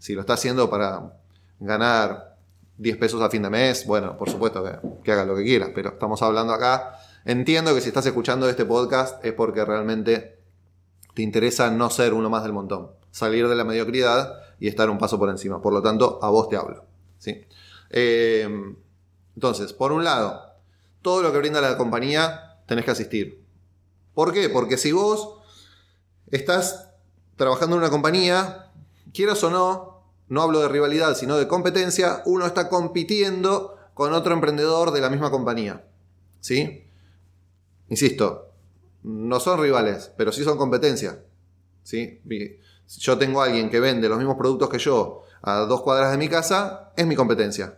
Si 0.00 0.14
lo 0.14 0.22
está 0.22 0.32
haciendo 0.32 0.68
para 0.68 1.12
ganar 1.60 2.36
10 2.78 2.96
pesos 2.96 3.22
a 3.22 3.30
fin 3.30 3.42
de 3.42 3.50
mes, 3.50 3.86
bueno, 3.86 4.16
por 4.16 4.28
supuesto 4.28 4.64
que, 5.04 5.12
haga 5.12 5.24
lo 5.24 5.36
que 5.36 5.44
quiera, 5.44 5.70
pero 5.72 5.90
estamos 5.90 6.20
hablando 6.20 6.52
acá. 6.52 6.98
Entiendo 7.24 7.72
que 7.76 7.80
si 7.80 7.88
estás 7.88 8.06
escuchando 8.06 8.48
este 8.48 8.64
podcast 8.64 9.24
es 9.24 9.32
porque 9.34 9.64
realmente 9.64 10.40
te 11.14 11.22
interesa 11.22 11.70
no 11.70 11.90
ser 11.90 12.12
uno 12.12 12.28
más 12.28 12.42
del 12.42 12.54
montón, 12.54 12.90
salir 13.12 13.46
de 13.46 13.54
la 13.54 13.62
mediocridad 13.62 14.32
y 14.58 14.66
estar 14.66 14.90
un 14.90 14.98
paso 14.98 15.16
por 15.16 15.28
encima. 15.28 15.62
Por 15.62 15.72
lo 15.72 15.80
tanto, 15.80 16.18
a 16.22 16.28
vos 16.28 16.48
te 16.48 16.56
hablo. 16.56 16.86
¿sí? 17.18 17.46
Eh, 17.90 18.48
entonces, 19.36 19.72
por 19.72 19.92
un 19.92 20.02
lado, 20.02 20.47
todo 21.02 21.22
lo 21.22 21.32
que 21.32 21.38
brinda 21.38 21.60
la 21.60 21.76
compañía 21.76 22.60
tenés 22.66 22.84
que 22.84 22.90
asistir. 22.90 23.44
¿Por 24.14 24.32
qué? 24.32 24.48
Porque 24.48 24.76
si 24.76 24.92
vos 24.92 25.38
estás 26.30 26.90
trabajando 27.36 27.76
en 27.76 27.82
una 27.82 27.90
compañía, 27.90 28.72
quieras 29.12 29.42
o 29.44 29.50
no, 29.50 30.12
no 30.28 30.42
hablo 30.42 30.60
de 30.60 30.68
rivalidad, 30.68 31.16
sino 31.16 31.36
de 31.36 31.48
competencia, 31.48 32.22
uno 32.26 32.46
está 32.46 32.68
compitiendo 32.68 33.76
con 33.94 34.12
otro 34.12 34.34
emprendedor 34.34 34.90
de 34.90 35.00
la 35.00 35.10
misma 35.10 35.30
compañía. 35.30 35.84
¿Sí? 36.40 36.84
Insisto, 37.88 38.52
no 39.02 39.40
son 39.40 39.60
rivales, 39.60 40.12
pero 40.16 40.32
sí 40.32 40.44
son 40.44 40.58
competencia. 40.58 41.24
¿Sí? 41.82 42.20
Si 42.86 43.00
yo 43.00 43.18
tengo 43.18 43.40
a 43.40 43.46
alguien 43.46 43.70
que 43.70 43.80
vende 43.80 44.08
los 44.08 44.18
mismos 44.18 44.36
productos 44.36 44.68
que 44.68 44.78
yo 44.78 45.22
a 45.42 45.60
dos 45.60 45.82
cuadras 45.82 46.10
de 46.10 46.18
mi 46.18 46.28
casa, 46.28 46.92
es 46.96 47.06
mi 47.06 47.14
competencia. 47.14 47.77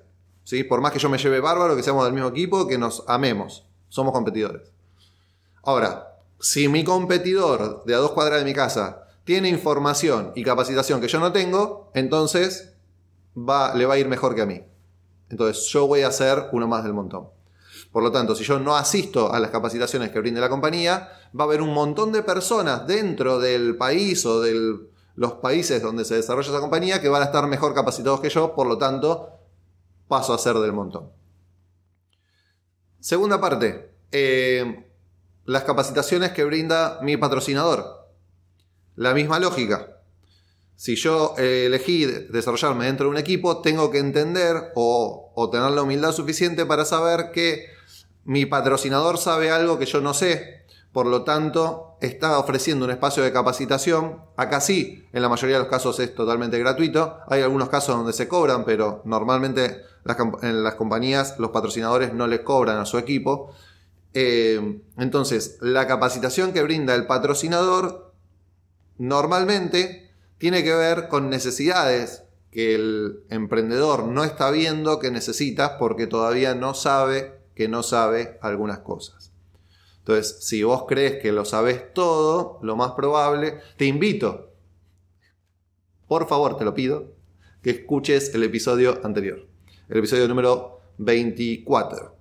¿Sí? 0.51 0.65
Por 0.65 0.81
más 0.81 0.91
que 0.91 0.99
yo 0.99 1.09
me 1.09 1.17
lleve 1.17 1.39
bárbaro, 1.39 1.77
que 1.77 1.83
seamos 1.85 2.05
del 2.05 2.13
mismo 2.13 2.29
equipo, 2.29 2.67
que 2.67 2.77
nos 2.77 3.05
amemos. 3.07 3.69
Somos 3.89 4.13
competidores. 4.13 4.73
Ahora, 5.63 6.17
si 6.41 6.67
mi 6.67 6.83
competidor 6.83 7.85
de 7.85 7.95
a 7.95 7.99
dos 7.99 8.11
cuadras 8.11 8.41
de 8.41 8.45
mi 8.45 8.53
casa 8.53 9.05
tiene 9.23 9.49
información 9.49 10.33
y 10.35 10.43
capacitación 10.43 11.01
que 11.01 11.07
yo 11.07 11.21
no 11.21 11.31
tengo, 11.31 11.93
entonces 11.95 12.73
va, 13.37 13.77
le 13.77 13.87
va 13.87 13.95
a 13.95 13.99
ir 13.99 14.09
mejor 14.09 14.35
que 14.35 14.43
a 14.43 14.47
mí. 14.47 14.61
Entonces 15.29 15.69
yo 15.69 15.87
voy 15.87 16.03
a 16.03 16.11
ser 16.11 16.49
uno 16.51 16.67
más 16.67 16.83
del 16.83 16.95
montón. 16.95 17.29
Por 17.93 18.03
lo 18.03 18.11
tanto, 18.11 18.35
si 18.35 18.43
yo 18.43 18.59
no 18.59 18.75
asisto 18.75 19.33
a 19.33 19.39
las 19.39 19.53
capacitaciones 19.53 20.11
que 20.11 20.19
brinde 20.19 20.41
la 20.41 20.49
compañía, 20.49 21.11
va 21.39 21.45
a 21.45 21.47
haber 21.47 21.63
un 21.63 21.73
montón 21.73 22.11
de 22.11 22.25
personas 22.25 22.89
dentro 22.89 23.39
del 23.39 23.77
país 23.77 24.27
o 24.27 24.41
de 24.41 24.81
los 25.15 25.35
países 25.35 25.81
donde 25.81 26.05
se 26.05 26.17
desarrolla 26.17 26.51
esa 26.51 26.61
compañía 26.61 27.01
que 27.01 27.09
van 27.09 27.23
a 27.23 27.27
estar 27.27 27.47
mejor 27.47 27.73
capacitados 27.73 28.19
que 28.19 28.31
yo, 28.31 28.57
por 28.57 28.67
lo 28.67 28.77
tanto, 28.77 29.37
paso 30.11 30.35
a 30.35 30.39
ser 30.39 30.57
del 30.57 30.73
montón. 30.73 31.13
Segunda 32.99 33.41
parte, 33.41 33.95
eh, 34.11 34.85
las 35.45 35.63
capacitaciones 35.63 36.33
que 36.33 36.45
brinda 36.45 36.99
mi 37.01 37.17
patrocinador. 37.17 38.09
La 38.97 39.15
misma 39.15 39.39
lógica. 39.39 40.03
Si 40.75 40.97
yo 40.97 41.35
eh, 41.39 41.67
elegí 41.67 42.07
desarrollarme 42.07 42.87
dentro 42.87 43.07
de 43.07 43.13
un 43.13 43.19
equipo, 43.19 43.63
tengo 43.63 43.91
que 43.91 43.99
entender 43.99 44.73
o, 44.75 45.49
tener 45.53 45.71
la 45.71 45.83
humildad 45.83 46.13
suficiente 46.13 46.67
para 46.67 46.85
saber 46.85 47.31
que 47.33 47.67
mi 48.25 48.47
patrocinador 48.47 49.17
sabe 49.17 49.51
algo 49.51 49.79
que 49.79 49.87
yo 49.87 50.01
no 50.01 50.13
sé. 50.13 50.60
Por 50.93 51.07
lo 51.07 51.23
tanto, 51.23 51.97
está 52.01 52.39
ofreciendo 52.39 52.85
un 52.85 52.91
espacio 52.91 53.23
de 53.23 53.33
capacitación. 53.33 54.23
Acá 54.37 54.61
sí, 54.61 55.07
en 55.13 55.23
la 55.23 55.29
mayoría 55.29 55.57
de 55.57 55.63
los 55.63 55.71
casos 55.71 56.01
es 56.01 56.15
totalmente 56.15 56.59
gratuito. 56.59 57.19
Hay 57.29 57.43
algunos 57.43 57.69
casos 57.69 57.97
donde 57.97 58.13
se 58.13 58.27
cobran, 58.27 58.65
pero 58.65 59.03
normalmente 59.05 59.83
en 60.43 60.65
las 60.65 60.75
compañías 60.75 61.39
los 61.39 61.51
patrocinadores 61.51 62.13
no 62.13 62.27
les 62.27 62.41
cobran 62.41 62.79
a 62.79 62.87
su 62.87 62.99
equipo. 62.99 63.53
Eh, 64.15 64.81
entonces, 64.97 65.59
la 65.61 65.87
capacitación 65.87 66.53
que 66.53 66.63
brinda 66.63 66.95
el 66.95 67.07
patrocinador 67.07 68.13
normalmente 68.99 70.11
tiene 70.39 70.65
que 70.65 70.75
ver 70.75 71.09
con 71.09 71.31
necesidades 71.31 72.25
que 72.51 72.75
el 72.75 73.25
emprendedor 73.31 74.07
no 74.07 74.25
está 74.25 74.51
viendo 74.51 74.99
que 74.99 75.11
necesita 75.11 75.79
porque 75.79 76.09
todavía 76.09 76.55
no 76.55 76.75
sabe 76.75 77.41
que 77.55 77.69
no 77.69 77.83
sabe 77.83 78.39
algunas 78.43 78.81
cosas. 78.81 79.30
Entonces, 80.11 80.45
si 80.45 80.65
vos 80.65 80.87
crees 80.89 81.23
que 81.23 81.31
lo 81.31 81.45
sabes 81.45 81.95
todo, 81.95 82.59
lo 82.63 82.75
más 82.75 82.93
probable, 82.93 83.61
te 83.77 83.85
invito, 83.85 84.53
por 86.09 86.27
favor, 86.27 86.57
te 86.57 86.65
lo 86.65 86.75
pido, 86.75 87.13
que 87.63 87.71
escuches 87.71 88.35
el 88.35 88.43
episodio 88.43 88.99
anterior, 89.05 89.47
el 89.89 89.99
episodio 89.99 90.27
número 90.27 90.81
24, 90.99 92.17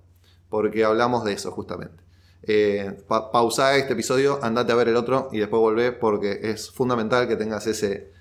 porque 0.48 0.84
hablamos 0.84 1.24
de 1.24 1.32
eso 1.32 1.50
justamente. 1.50 2.00
Eh, 2.44 2.96
pausa 3.08 3.76
este 3.76 3.94
episodio, 3.94 4.38
andate 4.40 4.70
a 4.70 4.76
ver 4.76 4.86
el 4.86 4.96
otro 4.96 5.28
y 5.32 5.40
después 5.40 5.58
volvé 5.58 5.90
porque 5.90 6.38
es 6.44 6.70
fundamental 6.70 7.26
que 7.26 7.34
tengas 7.34 7.66
ese, 7.66 8.12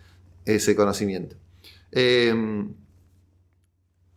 ese 0.46 0.76
conocimiento. 0.76 1.36
Eh, 1.92 2.34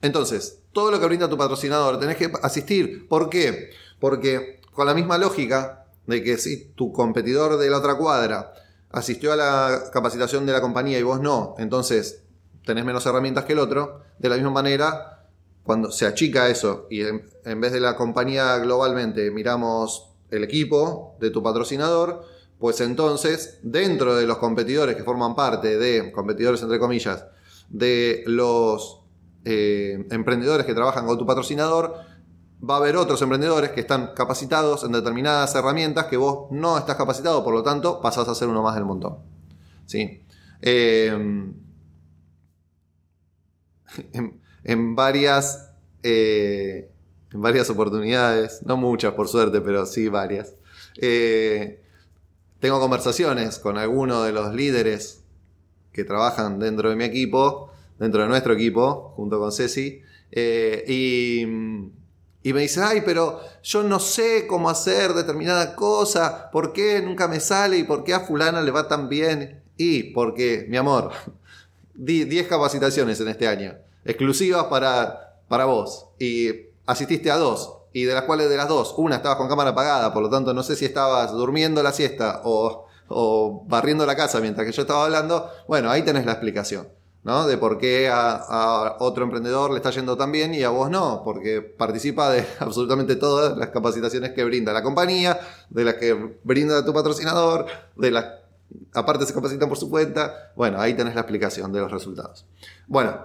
entonces, 0.00 0.62
todo 0.72 0.90
lo 0.90 0.98
que 0.98 1.06
brinda 1.06 1.28
tu 1.28 1.36
patrocinador 1.36 2.00
tenés 2.00 2.16
que 2.16 2.32
asistir. 2.42 3.06
¿Por 3.06 3.28
qué? 3.28 3.68
Porque 4.00 4.61
con 4.72 4.86
la 4.86 4.94
misma 4.94 5.18
lógica 5.18 5.86
de 6.06 6.22
que 6.22 6.38
si 6.38 6.72
tu 6.74 6.92
competidor 6.92 7.58
de 7.58 7.70
la 7.70 7.78
otra 7.78 7.96
cuadra 7.96 8.52
asistió 8.90 9.32
a 9.32 9.36
la 9.36 9.84
capacitación 9.92 10.46
de 10.46 10.52
la 10.52 10.60
compañía 10.60 10.98
y 10.98 11.02
vos 11.02 11.20
no, 11.20 11.54
entonces 11.58 12.24
tenés 12.64 12.84
menos 12.84 13.06
herramientas 13.06 13.44
que 13.44 13.52
el 13.52 13.58
otro, 13.58 14.00
de 14.18 14.28
la 14.28 14.36
misma 14.36 14.50
manera 14.50 15.12
cuando 15.62 15.90
se 15.90 16.06
achica 16.06 16.48
eso 16.48 16.86
y 16.90 17.02
en, 17.02 17.60
vez 17.60 17.72
de 17.72 17.80
la 17.80 17.96
compañía 17.96 18.58
globalmente 18.58 19.30
miramos 19.30 20.10
el 20.30 20.44
equipo 20.44 21.16
de 21.20 21.30
tu 21.30 21.42
patrocinador, 21.42 22.24
pues 22.58 22.80
entonces 22.80 23.58
dentro 23.62 24.16
de 24.16 24.26
los 24.26 24.38
competidores 24.38 24.96
que 24.96 25.04
forman 25.04 25.34
parte 25.34 25.78
de, 25.78 26.10
competidores 26.10 26.62
entre 26.62 26.78
comillas, 26.78 27.26
de 27.68 28.24
los 28.26 29.00
eh, 29.44 30.06
emprendedores 30.10 30.66
que 30.66 30.74
trabajan 30.74 31.06
con 31.06 31.18
tu 31.18 31.26
patrocinador, 31.26 31.94
va 32.68 32.74
a 32.74 32.76
haber 32.78 32.96
otros 32.96 33.20
emprendedores 33.22 33.70
que 33.70 33.80
están 33.80 34.14
capacitados 34.14 34.84
en 34.84 34.92
determinadas 34.92 35.54
herramientas 35.54 36.06
que 36.06 36.16
vos 36.16 36.50
no 36.50 36.78
estás 36.78 36.96
capacitado, 36.96 37.42
por 37.42 37.54
lo 37.54 37.62
tanto 37.62 38.00
pasás 38.00 38.28
a 38.28 38.34
ser 38.34 38.48
uno 38.48 38.62
más 38.62 38.74
del 38.76 38.84
montón. 38.84 39.18
¿Sí? 39.86 40.22
Eh, 40.60 41.10
en 44.64 44.94
varias, 44.94 45.70
eh, 46.04 46.90
en 47.32 47.42
varias 47.42 47.68
oportunidades, 47.68 48.62
no 48.64 48.76
muchas 48.76 49.14
por 49.14 49.28
suerte, 49.28 49.60
pero 49.60 49.84
sí 49.84 50.08
varias. 50.08 50.54
Eh, 51.00 51.82
tengo 52.60 52.78
conversaciones 52.78 53.58
con 53.58 53.76
algunos 53.76 54.24
de 54.24 54.32
los 54.32 54.54
líderes 54.54 55.24
que 55.92 56.04
trabajan 56.04 56.60
dentro 56.60 56.90
de 56.90 56.96
mi 56.96 57.04
equipo, 57.04 57.72
dentro 57.98 58.22
de 58.22 58.28
nuestro 58.28 58.52
equipo, 58.52 59.12
junto 59.16 59.40
con 59.40 59.50
Ceci, 59.50 60.00
y, 60.30 61.44
y, 62.42 62.52
me 62.52 62.62
dice, 62.62 62.82
ay, 62.82 63.02
pero 63.04 63.40
yo 63.62 63.82
no 63.82 64.00
sé 64.00 64.46
cómo 64.46 64.68
hacer 64.68 65.12
determinada 65.14 65.74
cosa, 65.76 66.50
¿por 66.50 66.72
qué 66.72 67.00
nunca 67.02 67.28
me 67.28 67.40
sale 67.40 67.78
y 67.78 67.84
por 67.84 68.04
qué 68.04 68.14
a 68.14 68.20
fulana 68.20 68.62
le 68.62 68.70
va 68.70 68.88
tan 68.88 69.08
bien? 69.08 69.62
Y 69.76 70.12
porque, 70.12 70.66
mi 70.68 70.76
amor, 70.76 71.10
10 71.94 72.48
capacitaciones 72.48 73.20
en 73.20 73.28
este 73.28 73.48
año, 73.48 73.74
exclusivas 74.04 74.64
para, 74.64 75.38
para 75.48 75.66
vos, 75.66 76.06
y 76.18 76.50
asististe 76.86 77.30
a 77.30 77.36
dos, 77.36 77.78
y 77.92 78.04
de 78.04 78.14
las 78.14 78.24
cuales 78.24 78.48
de 78.48 78.56
las 78.56 78.68
dos, 78.68 78.94
una 78.96 79.16
estabas 79.16 79.38
con 79.38 79.48
cámara 79.48 79.70
apagada, 79.70 80.12
por 80.12 80.22
lo 80.22 80.30
tanto 80.30 80.54
no 80.54 80.62
sé 80.62 80.76
si 80.76 80.84
estabas 80.84 81.32
durmiendo 81.32 81.82
la 81.82 81.92
siesta 81.92 82.40
o, 82.44 82.86
o 83.08 83.64
barriendo 83.66 84.06
la 84.06 84.16
casa 84.16 84.40
mientras 84.40 84.66
que 84.66 84.72
yo 84.72 84.82
estaba 84.82 85.04
hablando, 85.04 85.48
bueno, 85.68 85.90
ahí 85.90 86.02
tenés 86.02 86.24
la 86.24 86.32
explicación. 86.32 86.88
¿No? 87.24 87.46
De 87.46 87.56
por 87.56 87.78
qué 87.78 88.08
a, 88.12 88.96
otro 88.98 89.24
emprendedor 89.24 89.70
le 89.70 89.76
está 89.76 89.90
yendo 89.90 90.16
tan 90.16 90.32
bien 90.32 90.54
y 90.54 90.62
a 90.62 90.70
vos 90.70 90.90
no, 90.90 91.22
porque 91.24 91.60
participa 91.60 92.30
de 92.30 92.46
absolutamente 92.60 93.16
todas 93.16 93.56
las 93.56 93.68
capacitaciones 93.68 94.32
que 94.32 94.44
brinda 94.44 94.72
la 94.72 94.82
compañía, 94.82 95.38
de 95.70 95.84
las 95.84 95.94
que 95.94 96.38
brinda 96.42 96.84
tu 96.84 96.92
patrocinador, 96.92 97.66
de 97.96 98.10
las 98.10 98.26
aparte 98.94 99.26
se 99.26 99.34
capacitan 99.34 99.68
por 99.68 99.78
su 99.78 99.90
cuenta. 99.90 100.52
Bueno, 100.56 100.80
ahí 100.80 100.94
tenés 100.94 101.14
la 101.14 101.20
explicación 101.22 101.72
de 101.72 101.80
los 101.80 101.90
resultados. 101.90 102.46
Bueno, 102.86 103.18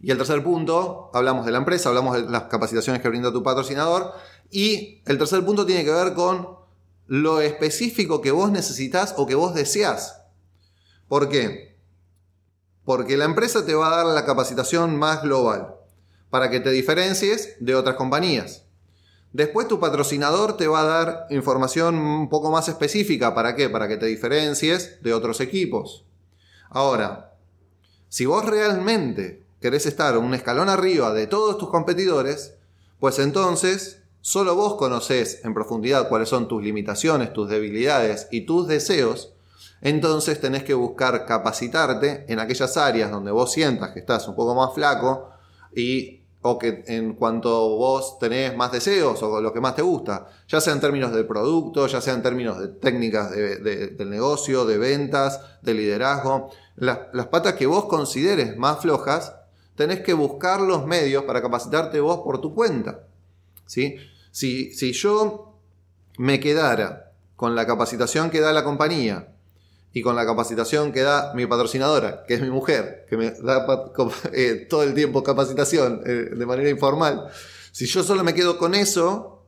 y 0.00 0.10
el 0.10 0.18
tercer 0.18 0.42
punto, 0.44 1.10
hablamos 1.12 1.44
de 1.44 1.52
la 1.52 1.58
empresa, 1.58 1.88
hablamos 1.88 2.16
de 2.16 2.30
las 2.30 2.44
capacitaciones 2.44 3.02
que 3.02 3.08
brinda 3.08 3.32
tu 3.32 3.42
patrocinador. 3.42 4.12
Y 4.50 5.02
el 5.06 5.18
tercer 5.18 5.44
punto 5.44 5.66
tiene 5.66 5.84
que 5.84 5.90
ver 5.90 6.14
con 6.14 6.56
lo 7.06 7.40
específico 7.40 8.20
que 8.20 8.30
vos 8.30 8.50
necesitas 8.50 9.14
o 9.16 9.26
que 9.26 9.34
vos 9.34 9.54
deseas. 9.54 10.22
¿Por 11.08 11.28
qué? 11.28 11.67
Porque 12.88 13.18
la 13.18 13.26
empresa 13.26 13.66
te 13.66 13.74
va 13.74 13.88
a 13.88 13.96
dar 13.98 14.06
la 14.06 14.24
capacitación 14.24 14.96
más 14.96 15.20
global 15.20 15.74
para 16.30 16.48
que 16.48 16.58
te 16.58 16.70
diferencies 16.70 17.54
de 17.60 17.74
otras 17.74 17.96
compañías. 17.96 18.64
Después 19.34 19.68
tu 19.68 19.78
patrocinador 19.78 20.56
te 20.56 20.68
va 20.68 20.80
a 20.80 20.84
dar 20.84 21.26
información 21.28 21.96
un 21.96 22.30
poco 22.30 22.50
más 22.50 22.66
específica. 22.66 23.34
¿Para 23.34 23.54
qué? 23.56 23.68
Para 23.68 23.88
que 23.88 23.98
te 23.98 24.06
diferencies 24.06 25.02
de 25.02 25.12
otros 25.12 25.42
equipos. 25.42 26.06
Ahora, 26.70 27.34
si 28.08 28.24
vos 28.24 28.46
realmente 28.46 29.44
querés 29.60 29.84
estar 29.84 30.16
un 30.16 30.32
escalón 30.32 30.70
arriba 30.70 31.12
de 31.12 31.26
todos 31.26 31.58
tus 31.58 31.68
competidores, 31.68 32.54
pues 33.00 33.18
entonces 33.18 34.00
solo 34.22 34.54
vos 34.54 34.76
conocés 34.76 35.44
en 35.44 35.52
profundidad 35.52 36.08
cuáles 36.08 36.30
son 36.30 36.48
tus 36.48 36.62
limitaciones, 36.62 37.34
tus 37.34 37.50
debilidades 37.50 38.28
y 38.30 38.46
tus 38.46 38.66
deseos. 38.66 39.34
Entonces 39.80 40.40
tenés 40.40 40.64
que 40.64 40.74
buscar 40.74 41.24
capacitarte 41.24 42.24
en 42.28 42.40
aquellas 42.40 42.76
áreas 42.76 43.10
donde 43.10 43.30
vos 43.30 43.52
sientas 43.52 43.90
que 43.90 44.00
estás 44.00 44.26
un 44.28 44.34
poco 44.34 44.54
más 44.54 44.74
flaco 44.74 45.30
y 45.74 46.18
o 46.40 46.58
que 46.58 46.84
en 46.86 47.14
cuanto 47.14 47.76
vos 47.76 48.18
tenés 48.18 48.56
más 48.56 48.70
deseos 48.70 49.22
o 49.22 49.40
lo 49.40 49.52
que 49.52 49.60
más 49.60 49.74
te 49.74 49.82
gusta, 49.82 50.28
ya 50.46 50.60
sea 50.60 50.72
en 50.72 50.80
términos 50.80 51.12
de 51.12 51.24
producto, 51.24 51.86
ya 51.88 52.00
sea 52.00 52.14
en 52.14 52.22
términos 52.22 52.58
de 52.60 52.68
técnicas 52.68 53.30
del 53.32 54.08
negocio, 54.08 54.64
de 54.64 54.78
ventas, 54.78 55.40
de 55.62 55.74
liderazgo, 55.74 56.50
las, 56.76 56.98
las, 57.12 57.26
patas 57.26 57.54
que 57.54 57.66
vos 57.66 57.86
consideres 57.86 58.56
más 58.56 58.80
flojas, 58.80 59.34
tenés 59.74 60.00
que 60.00 60.12
buscar 60.12 60.60
los 60.60 60.86
medios 60.86 61.24
para 61.24 61.42
capacitarte 61.42 61.98
vos 62.00 62.18
por 62.18 62.40
tu 62.40 62.54
cuenta. 62.54 63.00
¿sí? 63.66 63.96
Si, 64.30 64.72
si 64.74 64.92
yo 64.92 65.54
me 66.18 66.38
quedara 66.38 67.12
con 67.34 67.56
la 67.56 67.66
capacitación 67.66 68.30
que 68.30 68.40
da 68.40 68.52
la 68.52 68.64
compañía, 68.64 69.28
y 69.92 70.02
con 70.02 70.16
la 70.16 70.26
capacitación 70.26 70.92
que 70.92 71.02
da 71.02 71.32
mi 71.34 71.46
patrocinadora, 71.46 72.24
que 72.26 72.34
es 72.34 72.40
mi 72.40 72.50
mujer, 72.50 73.06
que 73.08 73.16
me 73.16 73.30
da 73.30 73.66
eh, 74.32 74.66
todo 74.68 74.82
el 74.82 74.94
tiempo 74.94 75.22
capacitación 75.22 76.02
eh, 76.04 76.30
de 76.36 76.46
manera 76.46 76.68
informal, 76.68 77.28
si 77.72 77.86
yo 77.86 78.02
solo 78.02 78.24
me 78.24 78.34
quedo 78.34 78.58
con 78.58 78.74
eso, 78.74 79.46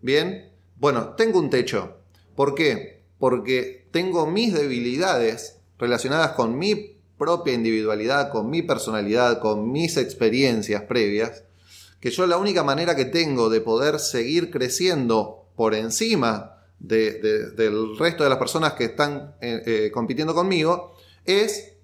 bien, 0.00 0.52
bueno, 0.76 1.14
tengo 1.16 1.38
un 1.38 1.50
techo. 1.50 1.96
¿Por 2.34 2.54
qué? 2.54 3.04
Porque 3.18 3.86
tengo 3.90 4.26
mis 4.26 4.52
debilidades 4.54 5.60
relacionadas 5.78 6.32
con 6.32 6.58
mi 6.58 6.98
propia 7.16 7.54
individualidad, 7.54 8.30
con 8.30 8.48
mi 8.48 8.62
personalidad, 8.62 9.40
con 9.40 9.72
mis 9.72 9.96
experiencias 9.96 10.82
previas, 10.82 11.44
que 12.00 12.10
yo 12.10 12.26
la 12.26 12.36
única 12.36 12.62
manera 12.62 12.94
que 12.94 13.04
tengo 13.04 13.48
de 13.48 13.60
poder 13.60 13.98
seguir 13.98 14.50
creciendo 14.50 15.48
por 15.56 15.74
encima 15.74 16.57
del 16.78 17.98
resto 17.98 18.22
de 18.22 18.30
las 18.30 18.38
personas 18.38 18.74
que 18.74 18.84
están 18.84 19.34
eh, 19.40 19.62
eh, 19.66 19.90
compitiendo 19.92 20.34
conmigo 20.34 20.94
es 21.24 21.74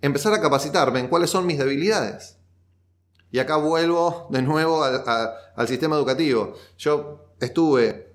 empezar 0.00 0.34
a 0.34 0.40
capacitarme 0.40 1.00
en 1.00 1.08
cuáles 1.08 1.30
son 1.30 1.46
mis 1.46 1.58
debilidades. 1.58 2.38
Y 3.30 3.38
acá 3.38 3.56
vuelvo 3.56 4.28
de 4.30 4.42
nuevo 4.42 4.84
al 4.84 5.68
sistema 5.68 5.96
educativo. 5.96 6.54
Yo 6.76 7.34
estuve 7.40 8.14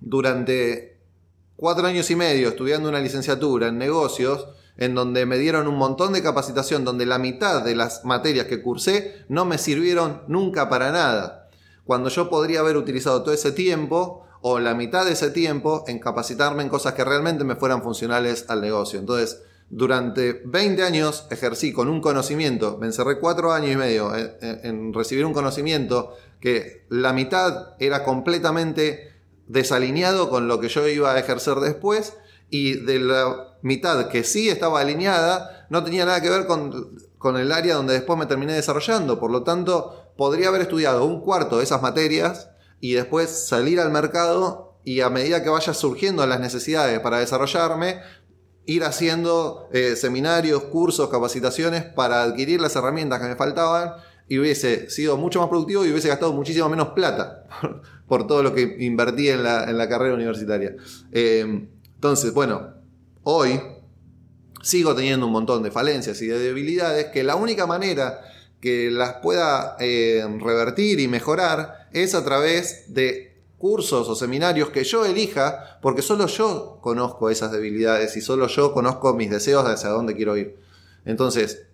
durante 0.00 1.00
cuatro 1.56 1.86
años 1.86 2.10
y 2.10 2.16
medio 2.16 2.48
estudiando 2.48 2.88
una 2.88 3.00
licenciatura 3.00 3.68
en 3.68 3.78
negocios 3.78 4.48
en 4.76 4.94
donde 4.94 5.26
me 5.26 5.36
dieron 5.36 5.68
un 5.68 5.76
montón 5.76 6.14
de 6.14 6.22
capacitación, 6.22 6.84
donde 6.84 7.04
la 7.04 7.18
mitad 7.18 7.62
de 7.62 7.76
las 7.76 8.04
materias 8.04 8.46
que 8.46 8.62
cursé 8.62 9.24
no 9.28 9.44
me 9.44 9.58
sirvieron 9.58 10.22
nunca 10.26 10.70
para 10.70 10.90
nada. 10.90 11.48
Cuando 11.84 12.08
yo 12.08 12.30
podría 12.30 12.60
haber 12.60 12.78
utilizado 12.78 13.22
todo 13.22 13.34
ese 13.34 13.52
tiempo 13.52 14.26
o 14.42 14.58
la 14.58 14.74
mitad 14.74 15.04
de 15.04 15.12
ese 15.12 15.30
tiempo 15.30 15.84
en 15.86 15.98
capacitarme 15.98 16.62
en 16.62 16.68
cosas 16.68 16.94
que 16.94 17.04
realmente 17.04 17.44
me 17.44 17.56
fueran 17.56 17.82
funcionales 17.82 18.46
al 18.48 18.60
negocio. 18.60 18.98
Entonces, 18.98 19.42
durante 19.68 20.42
20 20.44 20.82
años 20.82 21.26
ejercí 21.30 21.72
con 21.72 21.88
un 21.88 22.00
conocimiento, 22.00 22.76
me 22.78 22.86
encerré 22.86 23.20
cuatro 23.20 23.52
años 23.52 23.70
y 23.70 23.76
medio 23.76 24.12
en, 24.16 24.92
recibir 24.92 25.24
un 25.24 25.32
conocimiento 25.32 26.16
que 26.40 26.86
la 26.88 27.12
mitad 27.12 27.74
era 27.78 28.02
completamente 28.02 29.12
desalineado 29.46 30.28
con 30.28 30.48
lo 30.48 30.58
que 30.58 30.68
yo 30.68 30.86
iba 30.88 31.12
a 31.12 31.18
ejercer 31.18 31.56
después 31.56 32.14
y 32.48 32.74
de 32.74 32.98
la 32.98 33.58
mitad 33.62 34.08
que 34.08 34.24
sí 34.24 34.48
estaba 34.48 34.80
alineada 34.80 35.66
no 35.70 35.84
tenía 35.84 36.04
nada 36.04 36.20
que 36.20 36.30
ver 36.30 36.46
con, 36.46 36.98
con 37.16 37.36
el 37.36 37.52
área 37.52 37.76
donde 37.76 37.92
después 37.92 38.18
me 38.18 38.26
terminé 38.26 38.54
desarrollando. 38.54 39.20
Por 39.20 39.30
lo 39.30 39.44
tanto, 39.44 40.12
podría 40.16 40.48
haber 40.48 40.62
estudiado 40.62 41.04
un 41.04 41.20
cuarto 41.20 41.58
de 41.58 41.64
esas 41.64 41.80
materias 41.80 42.49
y 42.80 42.94
después 42.94 43.30
salir 43.30 43.80
al 43.80 43.90
mercado 43.90 44.78
y 44.84 45.00
a 45.00 45.10
medida 45.10 45.42
que 45.42 45.50
vaya 45.50 45.74
surgiendo 45.74 46.26
las 46.26 46.40
necesidades 46.40 46.98
para 47.00 47.18
desarrollarme, 47.18 48.00
ir 48.64 48.84
haciendo 48.84 49.68
eh, 49.72 49.96
seminarios, 49.96 50.64
cursos, 50.64 51.08
capacitaciones 51.10 51.84
para 51.84 52.22
adquirir 52.22 52.60
las 52.60 52.76
herramientas 52.76 53.20
que 53.20 53.28
me 53.28 53.36
faltaban 53.36 53.92
y 54.28 54.38
hubiese 54.38 54.88
sido 54.88 55.16
mucho 55.16 55.40
más 55.40 55.48
productivo 55.48 55.84
y 55.84 55.90
hubiese 55.90 56.08
gastado 56.08 56.32
muchísimo 56.32 56.68
menos 56.68 56.90
plata 56.90 57.44
por, 58.08 58.26
todo 58.26 58.42
lo 58.42 58.54
que 58.54 58.76
invertí 58.78 59.28
en 59.28 59.42
la, 59.42 59.88
carrera 59.88 60.14
universitaria. 60.14 60.76
Eh, 61.12 61.68
entonces, 61.96 62.32
bueno, 62.32 62.74
hoy 63.24 63.60
sigo 64.62 64.94
teniendo 64.94 65.26
un 65.26 65.32
montón 65.32 65.62
de 65.62 65.70
falencias 65.70 66.20
y 66.22 66.26
de 66.26 66.38
debilidades 66.38 67.06
que 67.06 67.24
la 67.24 67.36
única 67.36 67.66
manera 67.66 68.20
que 68.60 68.90
las 68.90 69.14
pueda 69.14 69.76
eh, 69.80 70.24
revertir 70.40 71.00
y 71.00 71.08
mejorar 71.08 71.88
es 71.92 72.14
a 72.14 72.24
través 72.24 72.92
de 72.94 73.30
cursos 73.58 74.08
o 74.08 74.14
seminarios 74.14 74.70
que 74.70 74.84
yo 74.84 75.04
elija, 75.04 75.78
porque 75.82 76.02
solo 76.02 76.26
yo 76.26 76.78
conozco 76.80 77.30
esas 77.30 77.52
debilidades 77.52 78.16
y 78.16 78.20
solo 78.20 78.46
yo 78.46 78.72
conozco 78.72 79.14
mis 79.14 79.30
deseos 79.30 79.66
de 79.66 79.74
hacia 79.74 79.90
dónde 79.90 80.16
quiero 80.16 80.36
ir. 80.36 80.56
Entonces, 81.04 81.66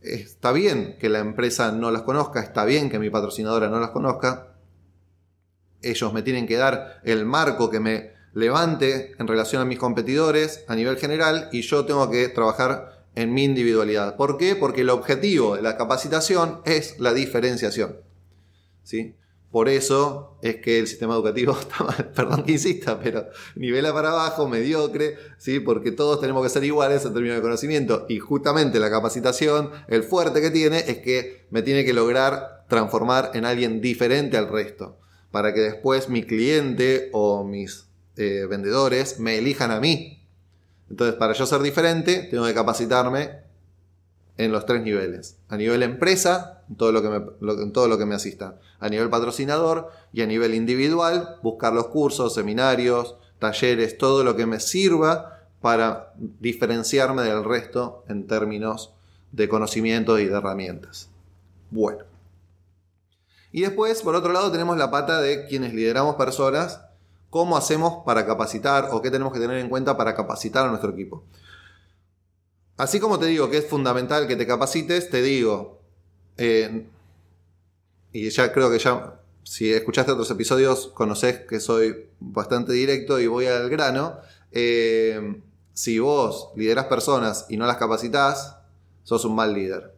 está 0.00 0.52
bien 0.52 0.96
que 0.98 1.08
la 1.08 1.20
empresa 1.20 1.72
no 1.72 1.90
las 1.90 2.02
conozca, 2.02 2.40
está 2.40 2.64
bien 2.64 2.90
que 2.90 2.98
mi 2.98 3.10
patrocinadora 3.10 3.68
no 3.68 3.78
las 3.80 3.90
conozca. 3.90 4.54
Ellos 5.80 6.12
me 6.12 6.22
tienen 6.22 6.46
que 6.46 6.56
dar 6.56 7.00
el 7.04 7.24
marco 7.24 7.70
que 7.70 7.80
me 7.80 8.12
levante 8.34 9.14
en 9.18 9.28
relación 9.28 9.62
a 9.62 9.64
mis 9.64 9.78
competidores 9.78 10.64
a 10.68 10.74
nivel 10.74 10.96
general 10.96 11.48
y 11.52 11.62
yo 11.62 11.84
tengo 11.84 12.10
que 12.10 12.28
trabajar 12.28 12.97
en 13.18 13.34
mi 13.34 13.42
individualidad. 13.42 14.14
¿Por 14.14 14.38
qué? 14.38 14.54
Porque 14.54 14.82
el 14.82 14.90
objetivo 14.90 15.56
de 15.56 15.62
la 15.62 15.76
capacitación 15.76 16.60
es 16.64 17.00
la 17.00 17.12
diferenciación. 17.12 17.96
¿sí? 18.84 19.16
Por 19.50 19.68
eso 19.68 20.38
es 20.40 20.56
que 20.56 20.78
el 20.78 20.86
sistema 20.86 21.14
educativo 21.14 21.52
está 21.60 21.82
mal, 21.82 22.12
perdón 22.14 22.44
que 22.44 22.52
insista, 22.52 23.00
pero 23.00 23.26
nivela 23.56 23.92
para 23.92 24.10
abajo, 24.10 24.48
mediocre, 24.48 25.16
¿sí? 25.36 25.58
porque 25.58 25.90
todos 25.90 26.20
tenemos 26.20 26.44
que 26.44 26.48
ser 26.48 26.62
iguales 26.62 27.04
en 27.04 27.12
términos 27.12 27.36
de 27.38 27.42
conocimiento. 27.42 28.06
Y 28.08 28.20
justamente 28.20 28.78
la 28.78 28.88
capacitación, 28.88 29.72
el 29.88 30.04
fuerte 30.04 30.40
que 30.40 30.52
tiene, 30.52 30.78
es 30.78 30.98
que 30.98 31.48
me 31.50 31.62
tiene 31.62 31.84
que 31.84 31.94
lograr 31.94 32.66
transformar 32.68 33.32
en 33.34 33.46
alguien 33.46 33.80
diferente 33.80 34.36
al 34.36 34.48
resto, 34.48 35.00
para 35.32 35.52
que 35.52 35.60
después 35.60 36.08
mi 36.08 36.22
cliente 36.22 37.10
o 37.12 37.42
mis 37.42 37.88
eh, 38.16 38.46
vendedores 38.48 39.18
me 39.18 39.38
elijan 39.38 39.72
a 39.72 39.80
mí 39.80 40.17
entonces, 40.90 41.16
para 41.16 41.34
yo 41.34 41.46
ser 41.46 41.60
diferente, 41.60 42.28
tengo 42.30 42.46
que 42.46 42.54
capacitarme 42.54 43.40
en 44.36 44.52
los 44.52 44.64
tres 44.64 44.82
niveles. 44.82 45.36
A 45.48 45.56
nivel 45.56 45.82
empresa, 45.82 46.62
en 46.68 46.76
todo 46.76 46.92
lo 46.92 47.02
que 47.02 47.08
me, 47.08 47.70
todo 47.72 47.88
lo 47.88 47.98
que 47.98 48.06
me 48.06 48.14
asista. 48.14 48.58
A 48.80 48.88
nivel 48.88 49.10
patrocinador 49.10 49.90
y 50.12 50.22
a 50.22 50.26
nivel 50.26 50.54
individual, 50.54 51.36
buscar 51.42 51.72
los 51.72 51.88
cursos, 51.88 52.34
seminarios, 52.34 53.16
talleres, 53.38 53.98
todo 53.98 54.24
lo 54.24 54.36
que 54.36 54.46
me 54.46 54.60
sirva 54.60 55.40
para 55.60 56.12
diferenciarme 56.16 57.22
del 57.22 57.44
resto 57.44 58.04
en 58.08 58.26
términos 58.26 58.94
de 59.32 59.48
conocimientos 59.48 60.20
y 60.20 60.26
de 60.26 60.36
herramientas. 60.36 61.10
Bueno. 61.70 62.04
Y 63.50 63.62
después, 63.62 64.02
por 64.02 64.14
otro 64.14 64.32
lado, 64.32 64.52
tenemos 64.52 64.76
la 64.78 64.90
pata 64.90 65.20
de 65.20 65.46
quienes 65.46 65.74
lideramos 65.74 66.16
personas 66.16 66.82
¿Cómo 67.30 67.56
hacemos 67.56 68.04
para 68.04 68.26
capacitar 68.26 68.88
o 68.92 69.02
qué 69.02 69.10
tenemos 69.10 69.32
que 69.32 69.40
tener 69.40 69.58
en 69.58 69.68
cuenta 69.68 69.96
para 69.96 70.14
capacitar 70.14 70.66
a 70.66 70.68
nuestro 70.68 70.90
equipo? 70.90 71.24
así 72.78 73.00
como 73.00 73.18
te 73.18 73.26
digo 73.26 73.50
que 73.50 73.58
es 73.58 73.66
fundamental 73.66 74.26
que 74.26 74.36
te 74.36 74.46
capacites, 74.46 75.10
te 75.10 75.20
digo, 75.20 75.80
eh, 76.38 76.86
y 78.12 78.30
ya 78.30 78.52
creo 78.52 78.70
que 78.70 78.78
ya, 78.78 79.20
si 79.42 79.70
escuchaste 79.72 80.12
otros 80.12 80.30
episodios, 80.30 80.86
conoces 80.88 81.40
que 81.40 81.60
soy 81.60 82.08
bastante 82.20 82.72
directo 82.72 83.20
y 83.20 83.26
voy 83.26 83.46
al 83.46 83.68
grano. 83.68 84.18
Eh, 84.52 85.42
si 85.72 85.98
vos 85.98 86.52
liderás 86.56 86.86
personas 86.86 87.46
y 87.48 87.56
no 87.56 87.66
las 87.66 87.76
capacitas, 87.76 88.56
sos 89.02 89.24
un 89.24 89.34
mal 89.34 89.52
líder. 89.52 89.94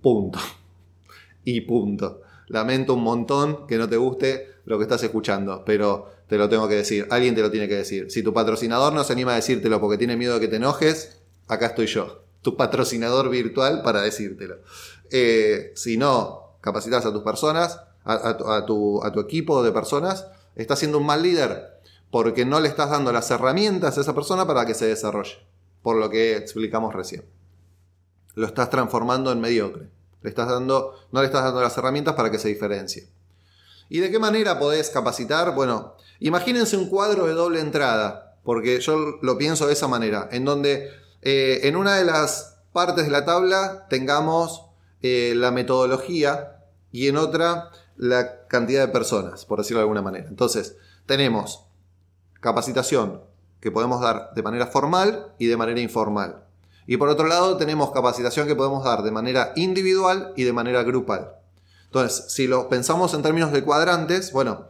Punto. 0.00 0.38
Y 1.44 1.62
punto. 1.62 2.20
Lamento 2.48 2.92
un 2.92 3.02
montón 3.02 3.66
que 3.66 3.78
no 3.78 3.88
te 3.88 3.96
guste 3.96 4.56
lo 4.66 4.76
que 4.76 4.82
estás 4.82 5.02
escuchando, 5.02 5.64
pero 5.64 6.10
te 6.28 6.36
lo 6.36 6.48
tengo 6.48 6.68
que 6.68 6.74
decir. 6.74 7.06
Alguien 7.10 7.34
te 7.34 7.40
lo 7.40 7.50
tiene 7.50 7.68
que 7.68 7.76
decir. 7.76 8.10
Si 8.10 8.22
tu 8.22 8.32
patrocinador 8.32 8.92
no 8.92 9.02
se 9.02 9.12
anima 9.14 9.32
a 9.32 9.36
decírtelo 9.36 9.80
porque 9.80 9.98
tiene 9.98 10.16
miedo 10.16 10.34
de 10.34 10.40
que 10.40 10.48
te 10.48 10.56
enojes, 10.56 11.18
acá 11.48 11.66
estoy 11.66 11.86
yo. 11.86 12.22
Tu 12.42 12.56
patrocinador 12.56 13.30
virtual 13.30 13.82
para 13.82 14.02
decírtelo. 14.02 14.58
Eh, 15.10 15.72
si 15.74 15.96
no 15.96 16.58
capacitas 16.60 17.06
a 17.06 17.12
tus 17.12 17.22
personas, 17.22 17.80
a, 18.04 18.64
tu, 18.66 19.02
equipo 19.20 19.62
de 19.62 19.72
personas, 19.72 20.26
estás 20.54 20.78
siendo 20.78 20.98
un 20.98 21.06
mal 21.06 21.22
líder 21.22 21.78
porque 22.10 22.44
no 22.44 22.60
le 22.60 22.68
estás 22.68 22.90
dando 22.90 23.12
las 23.12 23.30
herramientas 23.30 23.98
a 23.98 24.00
esa 24.00 24.14
persona 24.14 24.46
para 24.46 24.66
que 24.66 24.74
se 24.74 24.86
desarrolle. 24.86 25.38
Por 25.82 25.96
lo 25.96 26.10
que 26.10 26.36
explicamos 26.36 26.94
recién. 26.94 27.24
Lo 28.34 28.46
estás 28.46 28.68
transformando 28.70 29.32
en 29.32 29.40
mediocre. 29.40 29.88
Le 30.22 30.28
estás 30.28 30.48
dando, 30.48 30.94
no 31.12 31.20
le 31.20 31.26
estás 31.26 31.44
dando 31.44 31.62
las 31.62 31.76
herramientas 31.78 32.14
para 32.14 32.30
que 32.30 32.38
se 32.38 32.48
diferencie. 32.48 33.08
¿Y 33.88 34.00
de 34.00 34.10
qué 34.10 34.18
manera 34.18 34.58
podés 34.58 34.90
capacitar? 34.90 35.54
Bueno, 35.54 35.94
imagínense 36.20 36.76
un 36.76 36.88
cuadro 36.88 37.26
de 37.26 37.34
doble 37.34 37.60
entrada, 37.60 38.36
porque 38.44 38.80
yo 38.80 39.18
lo 39.22 39.38
pienso 39.38 39.66
de 39.66 39.72
esa 39.72 39.88
manera, 39.88 40.28
en 40.32 40.44
donde 40.44 40.90
eh, 41.22 41.60
en 41.64 41.76
una 41.76 41.96
de 41.96 42.04
las 42.04 42.58
partes 42.72 43.04
de 43.04 43.10
la 43.10 43.24
tabla 43.24 43.86
tengamos 43.88 44.66
eh, 45.02 45.34
la 45.36 45.50
metodología 45.50 46.62
y 46.92 47.08
en 47.08 47.16
otra 47.16 47.70
la 47.96 48.46
cantidad 48.46 48.86
de 48.86 48.92
personas, 48.92 49.44
por 49.44 49.58
decirlo 49.58 49.80
de 49.80 49.84
alguna 49.84 50.02
manera. 50.02 50.28
Entonces, 50.28 50.76
tenemos 51.06 51.64
capacitación 52.40 53.22
que 53.60 53.70
podemos 53.70 54.00
dar 54.00 54.30
de 54.34 54.42
manera 54.42 54.66
formal 54.66 55.34
y 55.38 55.46
de 55.46 55.56
manera 55.56 55.80
informal. 55.80 56.44
Y 56.86 56.96
por 56.96 57.08
otro 57.08 57.26
lado, 57.26 57.56
tenemos 57.56 57.90
capacitación 57.90 58.46
que 58.46 58.54
podemos 58.54 58.84
dar 58.84 59.02
de 59.02 59.10
manera 59.10 59.52
individual 59.56 60.32
y 60.36 60.44
de 60.44 60.52
manera 60.52 60.82
grupal. 60.84 61.32
Entonces, 61.86 62.26
si 62.28 62.46
lo 62.46 62.68
pensamos 62.68 63.12
en 63.14 63.22
términos 63.22 63.52
de 63.52 63.64
cuadrantes, 63.64 64.32
bueno, 64.32 64.68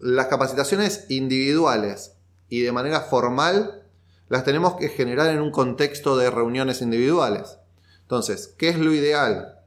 las 0.00 0.26
capacitaciones 0.26 1.06
individuales 1.08 2.16
y 2.48 2.62
de 2.62 2.72
manera 2.72 3.00
formal 3.00 3.82
las 4.28 4.44
tenemos 4.44 4.74
que 4.74 4.88
generar 4.88 5.28
en 5.28 5.40
un 5.40 5.50
contexto 5.50 6.16
de 6.16 6.30
reuniones 6.30 6.82
individuales. 6.82 7.58
Entonces, 8.02 8.54
¿qué 8.58 8.68
es 8.68 8.78
lo 8.78 8.92
ideal? 8.92 9.60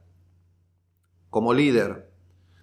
Como 1.30 1.54
líder. 1.54 2.10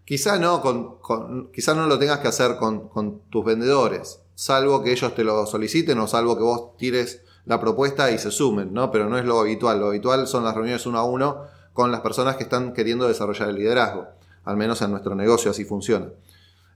Quizá 0.05 0.39
no, 0.39 0.61
con, 0.63 1.51
quizá 1.53 1.75
no 1.75 1.87
lo 1.87 1.99
tengas 1.99 2.21
que 2.21 2.29
hacer 2.29 2.57
con, 2.57 2.89
con 2.89 3.21
tus 3.31 3.45
vendedores, 3.45 4.21
salvo 4.35 4.83
que 4.83 4.93
ellos 4.93 5.15
te 5.15 5.25
lo 5.25 5.45
soliciten 5.47 5.99
o 5.99 6.07
salvo 6.07 6.37
que 6.37 6.43
vos 6.43 6.77
tires 6.79 7.23
la 7.45 7.61
propuesta 7.61 8.11
y 8.11 8.19
se 8.19 8.31
sumen, 8.31 8.73
¿no? 8.73 8.91
Pero 8.91 9.09
no 9.09 9.19
es 9.19 9.25
lo 9.25 9.41
habitual. 9.41 9.81
Lo 9.81 9.89
habitual 9.89 10.27
son 10.27 10.45
las 10.45 10.55
reuniones 10.55 10.87
uno 10.87 10.99
a 10.99 11.05
uno 11.05 11.43
con 11.73 11.91
las 11.91 12.03
personas 12.03 12.37
que 12.37 12.43
están 12.45 12.73
queriendo 12.73 13.09
desarrollar 13.09 13.49
el 13.49 13.57
liderazgo. 13.57 14.07
Al 14.45 14.57
menos 14.57 14.81
en 14.83 14.91
nuestro 14.91 15.15
negocio 15.15 15.51
así 15.51 15.65
funciona. 15.65 16.09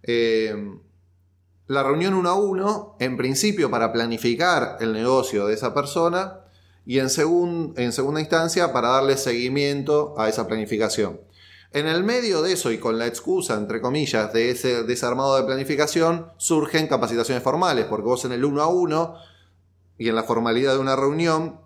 Eh, 0.02 0.54
la 1.66 1.82
reunión 1.82 2.14
uno 2.14 2.28
a 2.28 2.34
uno, 2.34 2.96
en 2.98 3.16
principio 3.16 3.70
para 3.70 3.92
planificar 3.92 4.76
el 4.80 4.92
negocio 4.92 5.46
de 5.46 5.54
esa 5.54 5.72
persona 5.72 6.40
y 6.84 6.98
en, 6.98 7.06
en 7.76 7.92
segunda 7.92 8.20
instancia 8.20 8.72
para 8.72 8.88
darle 8.88 9.16
seguimiento 9.16 10.14
a 10.18 10.28
esa 10.28 10.46
planificación. 10.46 11.20
En 11.72 11.86
el 11.86 12.04
medio 12.04 12.42
de 12.42 12.52
eso 12.52 12.70
y 12.70 12.78
con 12.78 12.98
la 12.98 13.06
excusa, 13.06 13.54
entre 13.54 13.80
comillas, 13.80 14.32
de 14.34 14.50
ese 14.50 14.82
desarmado 14.82 15.36
de 15.36 15.44
planificación, 15.44 16.26
surgen 16.36 16.86
capacitaciones 16.88 17.42
formales, 17.42 17.86
porque 17.86 18.04
vos 18.04 18.26
en 18.26 18.32
el 18.32 18.44
uno 18.44 18.60
a 18.60 18.66
uno 18.66 19.14
y 19.96 20.10
en 20.10 20.14
la 20.14 20.24
formalidad 20.24 20.74
de 20.74 20.80
una 20.80 20.96
reunión 20.96 21.61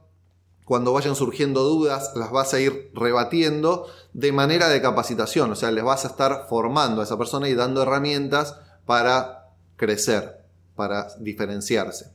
cuando 0.67 0.93
vayan 0.93 1.15
surgiendo 1.15 1.63
dudas, 1.63 2.11
las 2.17 2.33
vas 2.33 2.53
a 2.53 2.59
ir 2.59 2.91
rebatiendo 2.93 3.87
de 4.13 4.33
manera 4.33 4.69
de 4.69 4.83
capacitación, 4.83 5.53
o 5.53 5.55
sea, 5.55 5.71
les 5.71 5.85
vas 5.85 6.05
a 6.05 6.09
estar 6.09 6.47
formando 6.49 7.01
a 7.01 7.05
esa 7.05 7.17
persona 7.17 7.49
y 7.49 7.55
dando 7.55 7.83
herramientas 7.83 8.57
para 8.85 9.53
crecer, 9.77 10.45
para 10.75 11.07
diferenciarse. 11.21 12.11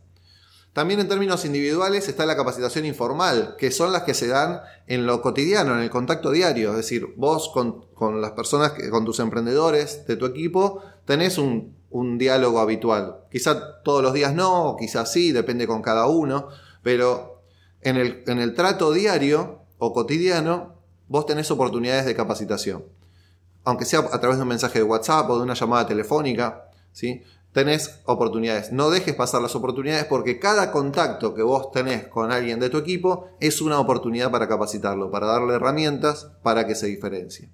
También 0.74 1.00
en 1.00 1.08
términos 1.08 1.46
individuales 1.46 2.10
está 2.10 2.26
la 2.26 2.36
capacitación 2.36 2.86
informal, 2.86 3.56
que 3.58 3.72
son 3.72 3.94
las 3.94 4.04
que 4.04 4.14
se 4.14 4.28
dan 4.28 4.60
en 4.86 5.06
lo 5.06 5.22
cotidiano, 5.22 5.74
en 5.76 5.80
el 5.82 5.90
contacto 5.90 6.32
diario. 6.32 6.72
Es 6.72 6.78
decir, 6.78 7.08
vos 7.16 7.50
con, 7.54 8.22
las 8.22 8.32
personas, 8.32 8.74
con 8.90 9.06
tus 9.06 9.22
emprendedores 9.22 10.06
de 10.08 10.18
tu 10.18 10.26
equipo, 10.26 10.84
tenés 11.06 11.38
un, 11.38 11.74
un 11.90 12.18
diálogo 12.18 12.60
habitual. 12.60 13.20
Quizá 13.32 13.82
todos 13.82 14.04
los 14.04 14.14
días 14.14 14.34
no, 14.34 14.76
quizás 14.78 15.10
sí, 15.10 15.32
depende 15.32 15.68
con 15.68 15.82
cada 15.82 16.08
uno, 16.08 16.50
pero 16.84 17.31
en 17.82 17.98
el, 17.98 18.56
trato 18.56 18.92
diario 18.92 19.62
o 19.78 19.94
cotidiano, 19.94 20.76
vos 21.08 21.26
tenés 21.26 21.50
oportunidades 21.52 22.06
de 22.06 22.16
capacitación. 22.16 22.86
Aunque 23.64 23.86
sea 23.86 24.00
a 24.00 24.20
través 24.20 24.38
de 24.38 24.44
un 24.44 24.50
mensaje 24.50 24.80
de 24.80 24.84
WhatsApp 24.84 25.30
o 25.30 25.38
de 25.38 25.44
una 25.44 25.54
llamada 25.54 25.88
telefónica, 25.88 26.66
¿sí? 26.92 27.24
tenés 27.54 28.00
oportunidades. 28.06 28.72
No 28.72 28.90
dejes 28.90 29.16
pasar 29.16 29.42
las 29.42 29.56
oportunidades 29.56 30.06
porque 30.06 30.40
cada 30.40 30.72
contacto 30.72 31.34
que 31.34 31.44
vos 31.44 31.72
tenés 31.72 32.08
con 32.08 32.32
alguien 32.32 32.60
de 32.60 32.70
tu 32.70 32.78
equipo 32.78 33.30
es 33.40 33.62
una 33.62 33.80
oportunidad 33.80 34.32
para 34.32 34.48
capacitarlo, 34.48 35.12
para 35.12 35.28
darle 35.28 35.56
herramientas 35.56 36.32
para 36.44 36.66
que 36.66 36.76
se 36.76 36.88
diferencie. 36.88 37.52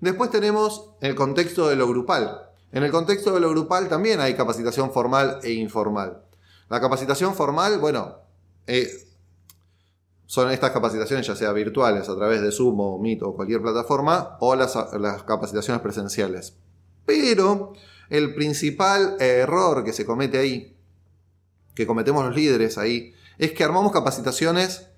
Después 0.00 0.30
tenemos 0.30 0.90
el 1.00 1.14
contexto 1.14 1.68
de 1.68 1.76
lo 1.76 1.88
grupal. 1.88 2.48
En 2.72 2.82
el 2.82 2.90
contexto 2.90 3.32
de 3.32 3.40
lo 3.40 3.50
grupal 3.50 3.88
también 3.88 4.20
hay 4.20 4.34
capacitación 4.34 4.92
formal 4.92 5.38
e 5.42 5.52
informal. 5.52 6.22
La 6.68 6.80
capacitación 6.80 7.34
formal, 7.34 7.78
bueno, 7.78 8.16
eh, 8.66 8.88
son 10.32 10.50
estas 10.50 10.70
capacitaciones, 10.70 11.26
ya 11.26 11.36
sea 11.36 11.52
virtuales 11.52 12.08
a 12.08 12.16
través 12.16 12.40
de 12.40 12.50
Zoom 12.50 12.80
o 12.80 12.98
Meet 12.98 13.22
o 13.22 13.36
cualquier 13.36 13.60
plataforma, 13.60 14.38
o 14.40 14.56
las, 14.56 14.72
capacitaciones 15.26 15.82
presenciales. 15.82 16.56
Pero 17.04 17.74
el 18.08 18.34
principal 18.34 19.16
error 19.20 19.84
que 19.84 19.92
se 19.92 20.06
comete 20.06 20.38
ahí, 20.38 20.74
que 21.74 21.86
cometemos 21.86 22.24
los 22.24 22.34
líderes 22.34 22.78
ahí, 22.78 23.12
es 23.36 23.52
que 23.52 23.62
armamos 23.62 23.92
capacitaciones 23.92 24.88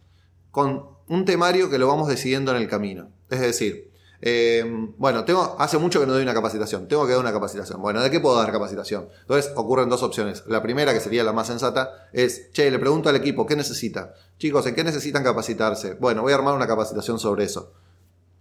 con 0.53 0.87
un 1.09 1.25
temario 1.25 1.69
que 1.69 1.79
lo 1.79 1.89
vamos 1.89 2.07
decidiendo 2.07 2.55
en 2.55 2.63
el 2.63 2.69
camino. 2.69 3.11
Es 3.29 3.41
decir, 3.41 3.91
Em, 4.27 4.95
bueno, 4.97 5.23
tengo, 5.27 5.55
hace 5.59 5.77
mucho 5.77 6.01
que 6.01 6.07
no 6.07 6.15
doy 6.15 6.23
una 6.23 6.33
capacitación. 6.33 6.89
Tengo 6.89 7.05
que 7.05 7.13
dar 7.13 7.21
una 7.21 7.31
capacitación. 7.31 7.83
Bueno, 7.83 8.01
¿de 8.01 8.11
qué 8.11 8.21
puedo 8.21 8.37
dar 8.37 8.51
capacitación? 8.51 9.11
Entonces 9.21 9.53
ocurren 9.55 9.91
dos 9.91 10.03
opciones. 10.03 10.45
La 10.47 10.63
primera, 10.63 10.95
que 10.95 11.01
sería 11.01 11.23
la 11.23 11.35
más 11.35 11.49
sensata, 11.49 12.09
es, 12.11 12.51
che, 12.53 12.71
le 12.71 12.79
pregunto 12.79 13.11
al 13.11 13.17
equipo, 13.17 13.45
¿qué 13.45 13.55
necesita? 13.55 14.15
Chicos, 14.39 14.65
¿en 14.67 14.75
qué 14.75 14.83
necesitan 14.83 15.23
capacitarse? 15.23 15.93
Bueno, 16.01 16.23
voy 16.23 16.33
a 16.33 16.37
armar 16.37 16.55
una 16.55 16.67
capacitación 16.67 17.19
sobre 17.19 17.45
eso. 17.45 17.75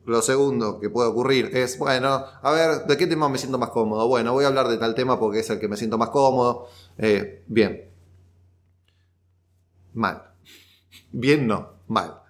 Lo 0.05 0.21
segundo 0.21 0.79
que 0.79 0.89
puede 0.89 1.09
ocurrir 1.09 1.49
es, 1.53 1.77
bueno, 1.77 2.23
a 2.41 2.51
ver, 2.51 2.85
¿de 2.85 2.95
qué 2.95 3.05
tema 3.05 3.27
me 3.27 3.37
siento 3.37 3.57
más 3.57 3.71
cómodo? 3.71 4.07
Bueno, 4.07 4.31
voy 4.31 4.45
a 4.45 4.47
hablar 4.47 4.69
de 4.69 4.77
tal 4.77 4.95
tema 4.95 5.19
porque 5.19 5.39
es 5.39 5.49
el 5.49 5.59
que 5.59 5.67
me 5.67 5.75
siento 5.75 5.97
más 5.97 6.11
cómodo. 6.11 6.69
Eh, 6.97 7.43
bien. 7.47 7.91
Mal. 9.93 10.31
Bien 11.11 11.45
no, 11.45 11.73
mal. 11.89 12.21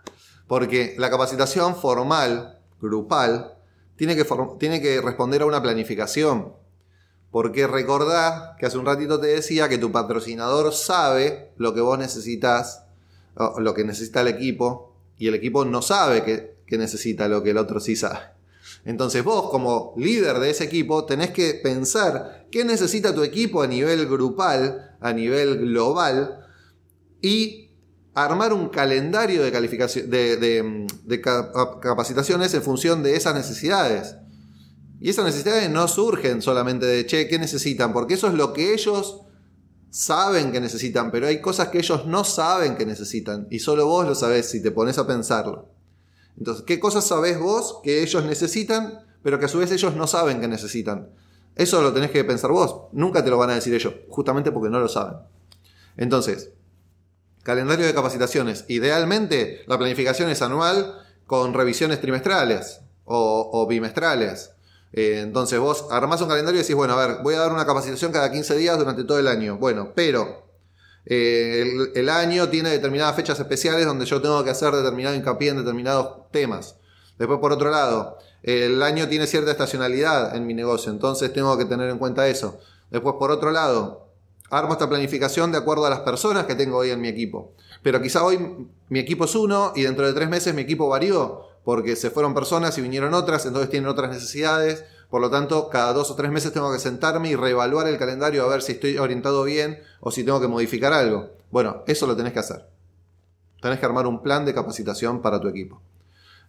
Porque 0.48 0.96
la 0.98 1.12
capacitación 1.12 1.76
formal 1.76 2.53
grupal, 2.84 3.56
tiene 3.96 4.16
que, 4.16 4.26
tiene 4.60 4.82
que 4.82 5.02
responder 5.02 5.42
a 5.42 5.46
una 5.46 5.64
planificación. 5.64 6.54
Porque 7.32 7.66
recordá 7.66 8.56
que 8.60 8.68
hace 8.68 8.78
un 8.78 8.86
ratito 8.86 9.20
te 9.20 9.28
decía 9.28 9.68
que 9.68 9.80
tu 9.80 9.92
patrocinador 9.92 10.72
sabe 10.72 11.52
lo 11.58 11.74
que 11.74 11.82
vos 11.82 11.98
necesitas, 11.98 12.84
lo 13.58 13.74
que 13.74 13.84
necesita 13.84 14.22
el 14.22 14.28
equipo, 14.28 14.94
y 15.18 15.28
el 15.28 15.36
equipo 15.36 15.66
no 15.66 15.82
sabe 15.82 16.24
que, 16.24 16.58
que 16.68 16.78
necesita 16.78 17.28
lo 17.28 17.42
que 17.42 17.52
el 17.52 17.58
otro 17.58 17.80
sí 17.80 17.96
sabe. 17.96 18.20
Entonces 18.86 19.24
vos 19.24 19.50
como 19.50 19.94
líder 19.98 20.40
de 20.40 20.50
ese 20.50 20.66
equipo 20.66 21.06
tenés 21.06 21.32
que 21.32 21.54
pensar 21.56 22.48
qué 22.52 22.66
necesita 22.66 23.16
tu 23.16 23.24
equipo 23.24 23.62
a 23.64 23.68
nivel 23.68 24.08
grupal, 24.08 24.96
a 25.00 25.14
nivel 25.14 25.60
global, 25.60 26.46
y 27.22 27.63
armar 28.14 28.54
un 28.54 28.70
calendario 28.70 29.44
de, 29.44 29.52
calificación, 29.52 30.10
de, 30.10 31.22
capacitaciones 31.82 32.54
en 32.54 32.62
función 32.62 33.04
de 33.04 33.16
esas 33.16 33.34
necesidades. 33.36 34.16
Y 35.00 35.10
esas 35.10 35.26
necesidades 35.26 35.70
no 35.70 35.88
surgen 35.88 36.42
solamente 36.42 36.86
de, 36.86 37.06
che, 37.06 37.28
¿qué 37.28 37.38
necesitan? 37.38 37.92
Porque 37.92 38.14
eso 38.14 38.28
es 38.28 38.34
lo 38.36 38.54
que 38.54 38.74
ellos 38.74 39.22
saben 39.90 40.52
que 40.52 40.62
necesitan, 40.62 41.12
pero 41.12 41.28
hay 41.28 41.42
cosas 41.42 41.68
que 41.68 41.80
ellos 41.80 42.06
no 42.06 42.24
saben 42.24 42.78
que 42.78 42.86
necesitan. 42.86 43.48
Y 43.50 43.60
solo 43.60 43.86
vos 43.86 44.08
lo 44.08 44.16
sabés 44.16 44.50
si 44.50 44.62
te 44.62 44.72
pones 44.72 44.98
a 44.98 45.06
pensarlo. 45.06 45.70
Entonces, 46.38 46.64
¿qué 46.66 46.80
cosas 46.80 47.06
sabés 47.06 47.40
vos 47.40 47.80
que 47.84 48.02
ellos 48.02 48.24
necesitan, 48.26 49.06
pero 49.22 49.38
que 49.40 49.46
a 49.46 49.50
su 49.50 49.60
vez 49.60 49.72
ellos 49.72 49.96
no 49.96 50.08
saben 50.08 50.40
que 50.40 50.48
necesitan? 50.48 51.10
Eso 51.56 51.82
lo 51.82 51.94
tenés 51.94 52.10
que 52.10 52.24
pensar 52.24 52.52
vos. 52.52 52.88
Nunca 52.92 53.24
te 53.24 53.30
lo 53.30 53.38
van 53.38 53.52
a 53.52 53.56
decir 53.56 53.74
ellos, 53.74 53.94
justamente 54.10 54.52
porque 54.52 54.72
no 54.72 54.80
lo 54.80 54.88
saben. 54.88 55.18
Entonces, 55.98 56.52
calendario 57.44 57.86
de 57.86 57.94
capacitaciones. 57.94 58.66
Idealmente, 58.68 59.64
la 59.68 59.78
planificación 59.78 60.30
es 60.30 60.42
anual 60.42 61.00
con 61.28 61.54
revisiones 61.54 62.02
trimestrales 62.02 62.82
o, 63.06 63.66
bimestrales. 63.68 64.52
Eh, 64.94 65.22
entonces 65.22 65.60
vos 65.60 65.88
armás 65.92 66.22
un 66.22 66.30
calendario 66.30 66.60
y 66.60 66.62
decís, 66.62 66.76
bueno, 66.76 66.94
a 66.94 67.08
ver, 67.08 67.18
voy 67.24 67.36
a 67.36 67.40
dar 67.40 67.52
una 67.52 67.66
capacitación 67.66 68.12
cada 68.12 68.32
15 68.32 68.56
días 68.56 68.78
durante 68.78 69.04
todo 69.04 69.20
el 69.20 69.28
año. 69.28 69.58
Bueno, 69.58 69.92
pero 69.96 70.48
eh, 71.06 71.66
el, 71.96 72.10
año 72.10 72.50
tiene 72.50 72.70
determinadas 72.70 73.16
fechas 73.16 73.40
especiales 73.40 73.86
donde 73.86 74.06
yo 74.06 74.22
tengo 74.22 74.44
que 74.44 74.52
hacer 74.52 74.74
determinado 74.74 75.16
hincapié 75.16 75.50
en 75.50 75.58
determinados 75.58 76.30
temas. 76.32 76.78
Después, 77.18 77.40
por 77.40 77.52
otro 77.52 77.70
lado, 77.70 78.18
el 78.42 78.82
año 78.82 79.08
tiene 79.08 79.28
cierta 79.28 79.52
estacionalidad 79.52 80.36
en 80.36 80.48
mi 80.48 80.54
negocio, 80.54 80.92
entonces 80.92 81.32
tengo 81.34 81.58
que 81.58 81.66
tener 81.66 81.90
en 81.90 81.98
cuenta 81.98 82.28
eso. 82.28 82.60
Después, 82.90 83.16
por 83.20 83.32
otro 83.32 83.52
lado, 83.52 84.03
armo 84.58 84.74
esta 84.74 84.88
planificación 84.88 85.52
de 85.52 85.58
acuerdo 85.58 85.86
a 85.86 85.90
las 85.90 86.02
personas 86.02 86.46
que 86.46 86.56
tengo 86.56 86.78
hoy 86.78 86.92
en 86.92 87.02
mi 87.02 87.08
equipo. 87.08 87.54
Pero 87.82 88.02
quizá 88.02 88.24
hoy 88.24 88.40
mi 88.90 89.00
equipo 89.00 89.26
es 89.26 89.36
uno 89.36 89.74
y 89.76 89.82
dentro 89.82 90.06
de 90.06 90.14
tres 90.14 90.30
meses 90.30 90.54
mi 90.54 90.62
equipo 90.62 90.88
varió 90.88 91.48
porque 91.64 91.96
se 91.96 92.10
fueron 92.10 92.34
personas 92.34 92.78
y 92.78 92.82
vinieron 92.82 93.14
otras, 93.14 93.46
entonces 93.46 93.70
tienen 93.70 93.90
otras 93.90 94.12
necesidades. 94.12 94.84
Por 95.10 95.22
lo 95.22 95.30
tanto, 95.30 95.70
cada 95.70 95.94
dos 95.94 96.12
o 96.12 96.16
tres 96.16 96.32
meses 96.32 96.52
tengo 96.52 96.72
que 96.72 96.80
sentarme 96.80 97.30
y 97.30 97.36
reevaluar 97.36 97.88
el 97.88 97.98
calendario 97.98 98.44
a 98.44 98.48
ver 98.48 98.62
si 98.62 98.74
estoy 98.74 98.98
orientado 98.98 99.44
bien 99.44 99.80
o 100.00 100.12
si 100.12 100.24
tengo 100.24 100.42
que 100.42 100.48
modificar 100.48 100.92
algo. 100.92 101.30
Bueno, 101.52 101.84
eso 101.88 102.08
lo 102.08 102.16
tenés 102.16 102.34
que 102.34 102.40
hacer. 102.40 102.68
Tenés 103.62 103.80
que 103.80 103.86
armar 103.86 104.08
un 104.08 104.22
plan 104.22 104.44
de 104.44 104.54
capacitación 104.54 105.22
para 105.22 105.40
tu 105.40 105.48
equipo. 105.48 105.82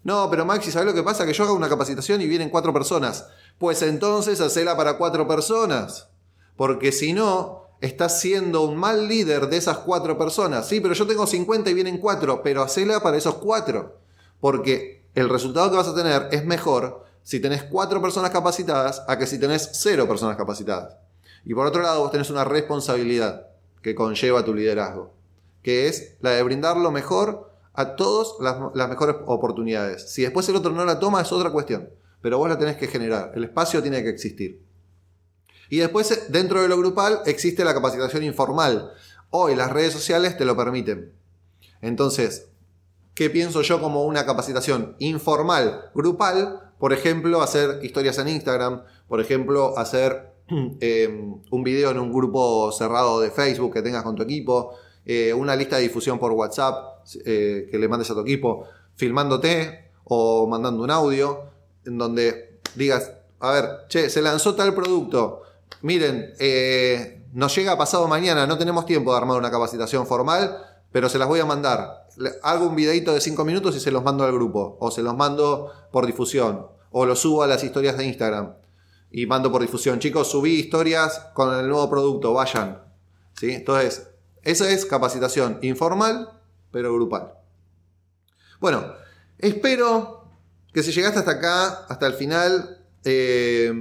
No, 0.03 0.29
pero 0.31 0.45
Maxi, 0.45 0.71
¿sabes 0.71 0.87
lo 0.87 0.95
que 0.95 1.03
pasa? 1.03 1.25
Que 1.25 1.33
yo 1.33 1.45
hago 1.45 1.55
una 1.55 1.69
capacitación 1.69 2.21
y 2.21 2.27
vienen 2.27 2.51
cuatro 2.51 2.73
personas. 2.73 3.29
Pues 3.59 3.83
entonces 3.83 4.40
hacela 4.40 4.77
para 4.77 4.99
cuatro 4.99 5.27
personas. 5.29 6.09
Porque 6.57 6.93
si 6.93 7.12
no, 7.12 7.63
estás 7.85 8.20
siendo 8.20 8.62
un 8.62 8.77
mal 8.77 9.09
líder 9.09 9.49
de 9.49 9.59
esas 9.59 9.79
cuatro 9.79 10.16
personas. 10.16 10.66
Sí, 10.66 10.81
pero 10.81 10.94
yo 10.94 11.07
tengo 11.07 11.27
50 11.27 11.70
y 11.70 11.75
vienen 11.75 11.99
cuatro, 11.99 12.42
pero 12.42 12.62
hacela 12.62 13.01
para 13.01 13.16
esos 13.16 13.37
cuatro. 13.37 13.99
Porque 14.40 15.05
el 15.14 15.29
resultado 15.29 15.70
que 15.70 15.77
vas 15.77 15.88
a 15.88 15.94
tener 15.94 16.29
es 16.33 16.44
mejor 16.44 17.05
si 17.23 17.40
tenés 17.40 17.62
cuatro 17.62 18.01
personas 18.03 18.31
capacitadas 18.31 19.03
a 19.07 19.18
que 19.18 19.27
si 19.27 19.38
tenés 19.38 19.70
cero 19.75 20.09
personas 20.09 20.37
capacitadas. 20.37 20.97
Y 21.44 21.55
por 21.55 21.66
otro 21.66 21.83
lado, 21.83 22.01
vos 22.01 22.11
tenés 22.11 22.31
una 22.31 22.44
responsabilidad 22.44 23.49
que 23.83 23.94
conlleva 23.94 24.44
tu 24.44 24.55
liderazgo, 24.55 25.12
que 25.62 25.88
es 25.88 26.16
la 26.20 26.31
de 26.31 26.42
brindar 26.42 26.77
lo 26.77 26.90
mejor 26.90 27.51
a 27.75 27.97
todas 27.97 28.35
las, 28.40 28.57
las 28.75 28.88
mejores 28.88 29.16
oportunidades. 29.27 30.11
Si 30.11 30.23
después 30.23 30.49
el 30.49 30.57
otro 30.57 30.73
no 30.73 30.85
la 30.85 30.99
toma 30.99 31.20
es 31.20 31.33
otra 31.33 31.51
cuestión, 31.51 31.90
pero 32.23 32.38
vos 32.38 32.49
la 32.49 32.59
tenés 32.59 32.77
que 32.77 32.87
generar. 32.87 33.33
El 33.35 33.44
espacio 33.44 33.83
tiene 33.83 34.03
que 34.03 34.09
existir. 34.09 34.62
Y 35.75 35.79
después, 35.79 36.27
dentro 36.29 36.63
de 36.63 36.69
lo 36.69 36.79
grupal, 36.79 37.23
existe 37.27 37.65
la 37.65 37.75
capacitación 37.75 38.23
informal. 38.23 38.93
Hoy 39.31 39.57
las 39.57 39.73
redes 39.73 39.93
sociales 39.93 40.37
te 40.37 40.45
lo 40.45 40.57
permiten. 40.57 41.13
Entonces, 41.81 42.47
¿qué 43.17 43.29
pienso 43.29 43.61
yo 43.63 43.81
como 43.81 44.05
una 44.05 44.25
capacitación 44.25 44.95
informal, 45.01 45.91
grupal? 45.93 46.71
Por 46.79 46.93
ejemplo, 46.93 47.43
hacer 47.43 47.81
historias 47.83 48.19
en 48.19 48.29
Instagram, 48.29 48.85
por 49.09 49.21
ejemplo, 49.21 49.77
hacer 49.77 50.35
em, 50.79 51.41
un 51.51 51.65
video 51.65 51.91
en 51.91 51.99
un 51.99 52.13
grupo 52.13 52.71
cerrado 52.71 53.19
de 53.19 53.33
Facebook 53.33 53.75
que 53.75 53.83
tengas 53.83 54.05
con 54.05 54.15
tu 54.15 54.23
equipo, 54.23 54.77
eh, 55.05 55.35
una 55.35 55.57
lista 55.57 55.75
de 55.75 55.83
difusión 55.83 56.21
por 56.21 56.31
WhatsApp 56.31 57.05
eh, 57.27 57.67
que 57.69 57.79
le 57.81 57.89
mandes 57.89 58.09
a 58.13 58.15
tu 58.15 58.21
equipo, 58.21 58.69
filmándote 58.95 59.91
o 60.05 60.47
mandando 60.47 60.85
un 60.85 60.93
audio 60.93 61.47
en 61.85 61.99
donde 61.99 62.61
digas, 62.77 63.11
a 63.41 63.51
ver, 63.51 63.69
che, 63.89 64.09
se 64.09 64.23
lanzó 64.23 64.55
tal 64.55 64.73
producto, 64.73 65.43
miren, 65.83 66.35
eh, 66.38 67.22
nos 67.33 67.55
llega 67.55 67.77
pasado 67.77 68.09
mañana, 68.09 68.46
no 68.46 68.59
tenemos 68.59 68.87
tiempo 68.87 69.12
de 69.12 69.18
armar 69.18 69.38
una 69.38 69.50
capacitación 69.50 70.07
formal, 70.07 70.57
pero 70.92 71.09
se 71.09 71.18
las 71.18 71.29
voy 71.29 71.40
a 71.40 71.44
mandar. 71.44 72.07
Hago 72.42 72.68
un 72.68 72.77
videito 72.77 73.12
de 73.12 73.20
5 73.20 73.44
minutos 73.44 73.74
y 73.77 73.81
se 73.81 73.90
los 73.90 74.05
mando 74.05 74.24
al 74.24 74.33
grupo, 74.33 74.77
o 74.81 74.90
se 74.90 75.03
los 75.03 75.16
mando 75.16 75.72
por 75.90 76.07
difusión, 76.07 76.68
o 76.90 77.07
los 77.07 77.18
subo 77.20 77.42
a 77.42 77.46
las 77.46 77.64
historias 77.64 77.96
de 77.96 78.07
Instagram 78.07 78.55
y 79.11 79.27
mando 79.27 79.53
por 79.53 79.62
difusión. 79.62 80.00
Chicos, 80.00 80.29
subí 80.29 80.55
historias 80.55 81.31
con 81.35 81.57
el 81.57 81.68
nuevo 81.68 81.88
producto, 81.88 82.33
vayan. 82.33 82.83
¿Sí? 83.38 83.53
Entonces, 83.53 84.09
esa 84.42 84.68
es 84.68 84.85
capacitación 84.85 85.61
informal, 85.62 86.31
pero 86.72 86.92
grupal. 86.92 87.35
Bueno, 88.59 88.92
espero 89.38 90.31
que 90.72 90.83
si 90.83 90.90
llegaste 90.90 91.20
hasta 91.20 91.31
acá, 91.31 91.87
hasta 91.88 92.07
el 92.09 92.14
final, 92.14 92.85
eh, 93.05 93.72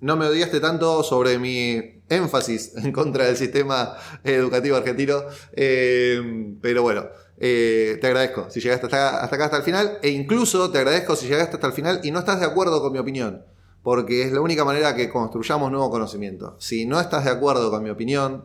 no 0.00 0.16
me 0.16 0.26
odiaste 0.26 0.60
tanto 0.60 1.02
sobre 1.02 1.38
mi 1.38 2.02
énfasis 2.08 2.72
en 2.76 2.92
contra 2.92 3.26
del 3.26 3.36
sistema 3.36 3.94
educativo 4.24 4.76
argentino. 4.76 5.22
Eh, 5.52 6.54
pero 6.60 6.82
bueno, 6.82 7.06
eh, 7.38 7.98
te 8.00 8.06
agradezco 8.06 8.50
si 8.50 8.60
llegaste 8.60 8.86
hasta, 8.86 9.24
acá 9.24 9.44
hasta 9.44 9.58
el 9.58 9.62
final. 9.62 9.98
E 10.02 10.10
incluso 10.10 10.70
te 10.70 10.78
agradezco 10.78 11.16
si 11.16 11.26
llegaste 11.26 11.56
hasta 11.56 11.66
el 11.66 11.72
final 11.72 12.00
y 12.02 12.10
no 12.10 12.18
estás 12.18 12.40
de 12.40 12.46
acuerdo 12.46 12.80
con 12.80 12.92
mi 12.92 12.98
opinión. 12.98 13.44
Porque 13.82 14.24
es 14.24 14.32
la 14.32 14.40
única 14.40 14.64
manera 14.64 14.94
que 14.94 15.08
construyamos 15.08 15.70
nuevo 15.70 15.90
conocimiento. 15.90 16.56
Si 16.58 16.84
no 16.84 17.00
estás 17.00 17.24
de 17.24 17.30
acuerdo 17.30 17.70
con 17.70 17.82
mi 17.82 17.88
opinión, 17.88 18.44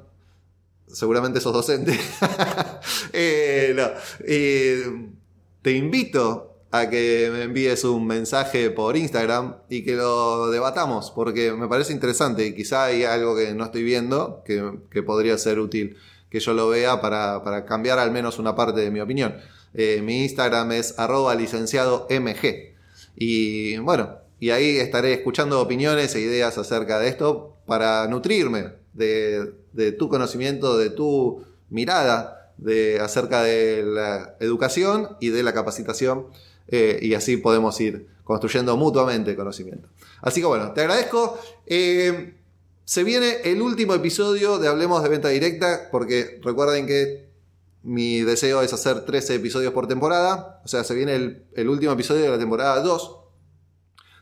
seguramente 0.87 1.41
sos 1.41 1.53
docente. 1.53 1.97
Eh, 3.17 3.73
no, 3.75 3.87
te 5.61 5.71
invito 5.71 6.54
a 6.79 6.89
que 6.89 7.29
me 7.31 7.43
envíes 7.43 7.83
un 7.83 8.05
mensaje 8.07 8.69
por 8.69 8.97
Instagram 8.97 9.55
y 9.69 9.83
que 9.83 9.95
lo 9.95 10.49
debatamos, 10.49 11.11
porque 11.11 11.53
me 11.53 11.67
parece 11.67 11.93
interesante 11.93 12.45
y 12.45 12.55
quizá 12.55 12.85
hay 12.85 13.03
algo 13.03 13.35
que 13.35 13.53
no 13.53 13.65
estoy 13.65 13.83
viendo 13.83 14.43
que, 14.45 15.03
podría 15.03 15.37
ser 15.37 15.59
útil 15.59 15.97
que 16.29 16.39
yo 16.39 16.53
lo 16.53 16.69
vea 16.69 17.01
para, 17.01 17.65
cambiar 17.65 17.99
al 17.99 18.11
menos 18.11 18.39
una 18.39 18.55
parte 18.55 18.81
de 18.81 18.91
mi 18.91 18.99
opinión. 18.99 19.35
Eh, 19.73 20.01
mi 20.01 20.23
Instagram 20.23 20.71
es 20.73 20.97
arroba 20.97 21.35
licenciado 21.35 22.07
MG. 22.09 22.73
Y 23.15 23.77
bueno, 23.77 24.17
y 24.39 24.49
ahí 24.49 24.77
estaré 24.77 25.13
escuchando 25.13 25.61
opiniones 25.61 26.15
e 26.15 26.21
ideas 26.21 26.57
acerca 26.57 26.99
de 26.99 27.09
esto 27.09 27.57
para 27.65 28.07
nutrirme 28.07 28.73
de, 28.93 29.53
de 29.73 29.91
tu 29.91 30.09
conocimiento, 30.09 30.77
de 30.77 30.89
tu 30.89 31.43
mirada 31.69 32.51
de, 32.57 32.99
acerca 32.99 33.43
de 33.43 33.83
la 33.83 34.35
educación 34.39 35.17
y 35.19 35.29
de 35.29 35.43
la 35.43 35.53
capacitación 35.53 36.27
eh, 36.67 36.99
y 37.01 37.13
así 37.13 37.37
podemos 37.37 37.79
ir 37.79 38.07
construyendo 38.23 38.75
mutuamente 38.77 39.35
conocimiento. 39.35 39.87
Así 40.21 40.41
que 40.41 40.47
bueno, 40.47 40.71
te 40.73 40.81
agradezco. 40.81 41.39
Eh, 41.65 42.35
se 42.83 43.03
viene 43.03 43.37
el 43.43 43.61
último 43.61 43.93
episodio 43.93 44.57
de 44.59 44.67
Hablemos 44.67 45.01
de 45.03 45.09
Venta 45.09 45.29
Directa, 45.29 45.89
porque 45.91 46.39
recuerden 46.43 46.87
que 46.87 47.29
mi 47.83 48.21
deseo 48.21 48.61
es 48.61 48.73
hacer 48.73 49.05
13 49.05 49.35
episodios 49.35 49.73
por 49.73 49.87
temporada, 49.87 50.61
o 50.63 50.67
sea, 50.67 50.83
se 50.83 50.95
viene 50.95 51.43
el, 51.53 51.69
último 51.69 51.91
episodio 51.91 52.23
de 52.23 52.29
la 52.29 52.39
temporada 52.39 52.81
2. 52.81 53.19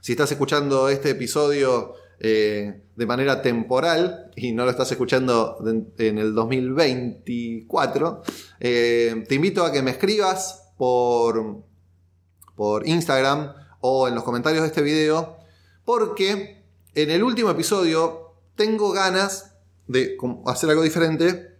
Si 0.01 0.11
estás 0.11 0.31
escuchando 0.31 0.89
este 0.89 1.11
episodio 1.11 1.93
eh, 2.19 2.81
de 2.95 3.05
manera 3.05 3.41
temporal 3.41 4.31
y 4.35 4.51
no 4.51 4.65
lo 4.65 4.71
estás 4.71 4.91
escuchando 4.91 5.57
en 5.97 6.17
el 6.17 6.33
2024, 6.33 8.21
te 8.59 9.25
invito 9.29 9.63
a 9.63 9.71
que 9.71 9.81
me 9.81 9.91
escribas 9.91 10.73
por 10.77 11.63
por 12.55 12.87
Instagram 12.87 13.53
o 13.81 14.07
en 14.07 14.15
los 14.15 14.23
comentarios 14.23 14.61
de 14.61 14.67
este 14.67 14.81
video, 14.81 15.37
porque 15.85 16.63
en 16.95 17.11
el 17.11 17.23
último 17.23 17.49
episodio 17.49 18.33
tengo 18.55 18.91
ganas 18.91 19.55
de 19.87 20.17
hacer 20.45 20.69
algo 20.69 20.83
diferente 20.83 21.57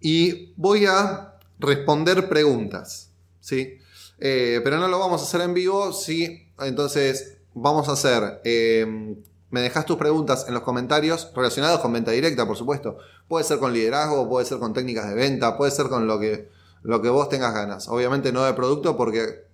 y 0.00 0.52
voy 0.56 0.86
a 0.86 1.38
responder 1.58 2.28
preguntas, 2.28 3.10
¿sí? 3.40 3.78
Eh, 4.18 4.60
pero 4.62 4.78
no 4.78 4.88
lo 4.88 4.98
vamos 4.98 5.20
a 5.20 5.24
hacer 5.24 5.40
en 5.40 5.54
vivo, 5.54 5.92
sí, 5.92 6.48
entonces 6.60 7.38
vamos 7.54 7.88
a 7.88 7.92
hacer... 7.92 8.40
Eh, 8.44 9.16
me 9.54 9.60
dejas 9.60 9.86
tus 9.86 9.96
preguntas 9.96 10.46
en 10.48 10.54
los 10.54 10.64
comentarios 10.64 11.30
relacionados 11.32 11.78
con 11.78 11.92
venta 11.92 12.10
directa, 12.10 12.44
por 12.44 12.56
supuesto. 12.56 12.98
Puede 13.28 13.44
ser 13.44 13.60
con 13.60 13.72
liderazgo, 13.72 14.28
puede 14.28 14.44
ser 14.44 14.58
con 14.58 14.72
técnicas 14.72 15.08
de 15.08 15.14
venta, 15.14 15.56
puede 15.56 15.70
ser 15.70 15.86
con 15.86 16.08
lo 16.08 16.18
que, 16.18 16.48
lo 16.82 17.00
que 17.00 17.08
vos 17.08 17.28
tengas 17.28 17.54
ganas. 17.54 17.86
Obviamente 17.86 18.32
no 18.32 18.42
de 18.42 18.52
producto 18.54 18.96
porque 18.96 19.44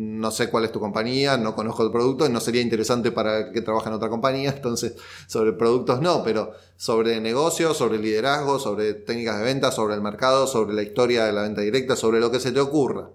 no 0.00 0.30
sé 0.30 0.48
cuál 0.48 0.64
es 0.64 0.72
tu 0.72 0.80
compañía, 0.80 1.36
no 1.36 1.54
conozco 1.54 1.84
el 1.84 1.92
producto, 1.92 2.26
no 2.30 2.40
sería 2.40 2.62
interesante 2.62 3.12
para 3.12 3.52
que 3.52 3.60
trabaje 3.60 3.90
en 3.90 3.94
otra 3.94 4.08
compañía, 4.08 4.48
entonces 4.56 4.94
sobre 5.26 5.52
productos 5.52 6.00
no, 6.00 6.24
pero 6.24 6.52
sobre 6.76 7.20
negocios, 7.20 7.76
sobre 7.76 7.98
liderazgo, 7.98 8.58
sobre 8.58 8.94
técnicas 8.94 9.38
de 9.38 9.44
venta, 9.44 9.70
sobre 9.70 9.94
el 9.94 10.00
mercado, 10.00 10.46
sobre 10.46 10.74
la 10.74 10.82
historia 10.82 11.26
de 11.26 11.32
la 11.32 11.42
venta 11.42 11.60
directa, 11.60 11.96
sobre 11.96 12.18
lo 12.18 12.30
que 12.30 12.40
se 12.40 12.50
te 12.50 12.60
ocurra. 12.60 13.10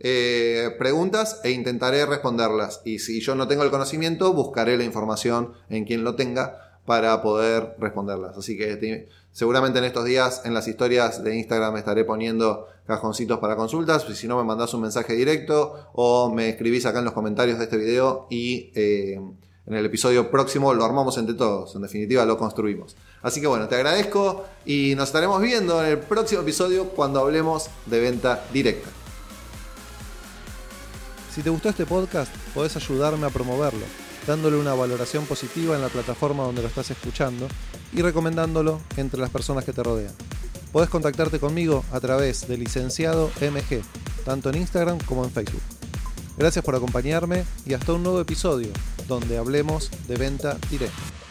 Eh, 0.00 0.74
preguntas 0.78 1.40
e 1.44 1.50
intentaré 1.50 2.06
responderlas. 2.06 2.80
Y 2.86 3.00
si 3.00 3.20
yo 3.20 3.34
no 3.34 3.46
tengo 3.46 3.62
el 3.62 3.70
conocimiento, 3.70 4.32
buscaré 4.32 4.78
la 4.78 4.84
información 4.84 5.52
en 5.68 5.84
quien 5.84 6.04
lo 6.04 6.14
tenga 6.14 6.73
para 6.86 7.22
poder 7.22 7.76
responderlas. 7.78 8.36
Así 8.36 8.56
que 8.56 9.08
seguramente 9.32 9.78
en 9.78 9.84
estos 9.84 10.04
días 10.04 10.42
en 10.44 10.54
las 10.54 10.68
historias 10.68 11.22
de 11.24 11.36
Instagram 11.36 11.76
estaré 11.76 12.04
poniendo 12.04 12.68
cajoncitos 12.86 13.38
para 13.38 13.56
consultas. 13.56 14.04
Si 14.14 14.28
no, 14.28 14.36
me 14.36 14.44
mandas 14.44 14.74
un 14.74 14.82
mensaje 14.82 15.14
directo 15.14 15.88
o 15.92 16.32
me 16.32 16.50
escribís 16.50 16.86
acá 16.86 16.98
en 16.98 17.06
los 17.06 17.14
comentarios 17.14 17.58
de 17.58 17.64
este 17.64 17.76
video 17.76 18.26
y 18.30 18.70
eh, 18.74 19.20
en 19.66 19.74
el 19.74 19.86
episodio 19.86 20.30
próximo 20.30 20.74
lo 20.74 20.84
armamos 20.84 21.16
entre 21.16 21.34
todos, 21.34 21.74
en 21.74 21.82
definitiva 21.82 22.24
lo 22.26 22.36
construimos. 22.36 22.96
Así 23.22 23.40
que 23.40 23.46
bueno, 23.46 23.66
te 23.66 23.76
agradezco 23.76 24.44
y 24.66 24.94
nos 24.94 25.08
estaremos 25.08 25.40
viendo 25.40 25.82
en 25.82 25.92
el 25.92 25.98
próximo 25.98 26.42
episodio 26.42 26.90
cuando 26.90 27.20
hablemos 27.20 27.70
de 27.86 28.00
venta 28.00 28.44
directa. 28.52 28.90
Si 31.34 31.42
te 31.42 31.50
gustó 31.50 31.70
este 31.70 31.86
podcast, 31.86 32.32
podés 32.54 32.76
ayudarme 32.76 33.26
a 33.26 33.30
promoverlo, 33.30 33.84
dándole 34.26 34.56
una 34.56 34.74
valoración 34.74 35.26
positiva 35.26 35.74
en 35.76 35.82
la 35.82 35.88
plataforma 35.88 36.44
donde 36.44 36.62
lo 36.62 36.68
estás 36.68 36.90
escuchando 36.90 37.48
y 37.92 38.02
recomendándolo 38.02 38.80
entre 38.96 39.20
las 39.20 39.30
personas 39.30 39.64
que 39.64 39.72
te 39.72 39.82
rodean. 39.82 40.12
Podés 40.72 40.90
contactarte 40.90 41.38
conmigo 41.38 41.84
a 41.92 42.00
través 42.00 42.48
de 42.48 42.56
licenciado 42.56 43.30
MG, 43.40 43.82
tanto 44.24 44.50
en 44.50 44.56
Instagram 44.56 44.98
como 45.06 45.24
en 45.24 45.30
Facebook. 45.30 45.62
Gracias 46.36 46.64
por 46.64 46.74
acompañarme 46.74 47.44
y 47.64 47.74
hasta 47.74 47.92
un 47.92 48.02
nuevo 48.02 48.20
episodio 48.20 48.68
donde 49.06 49.38
hablemos 49.38 49.90
de 50.08 50.16
venta 50.16 50.58
directa. 50.70 51.23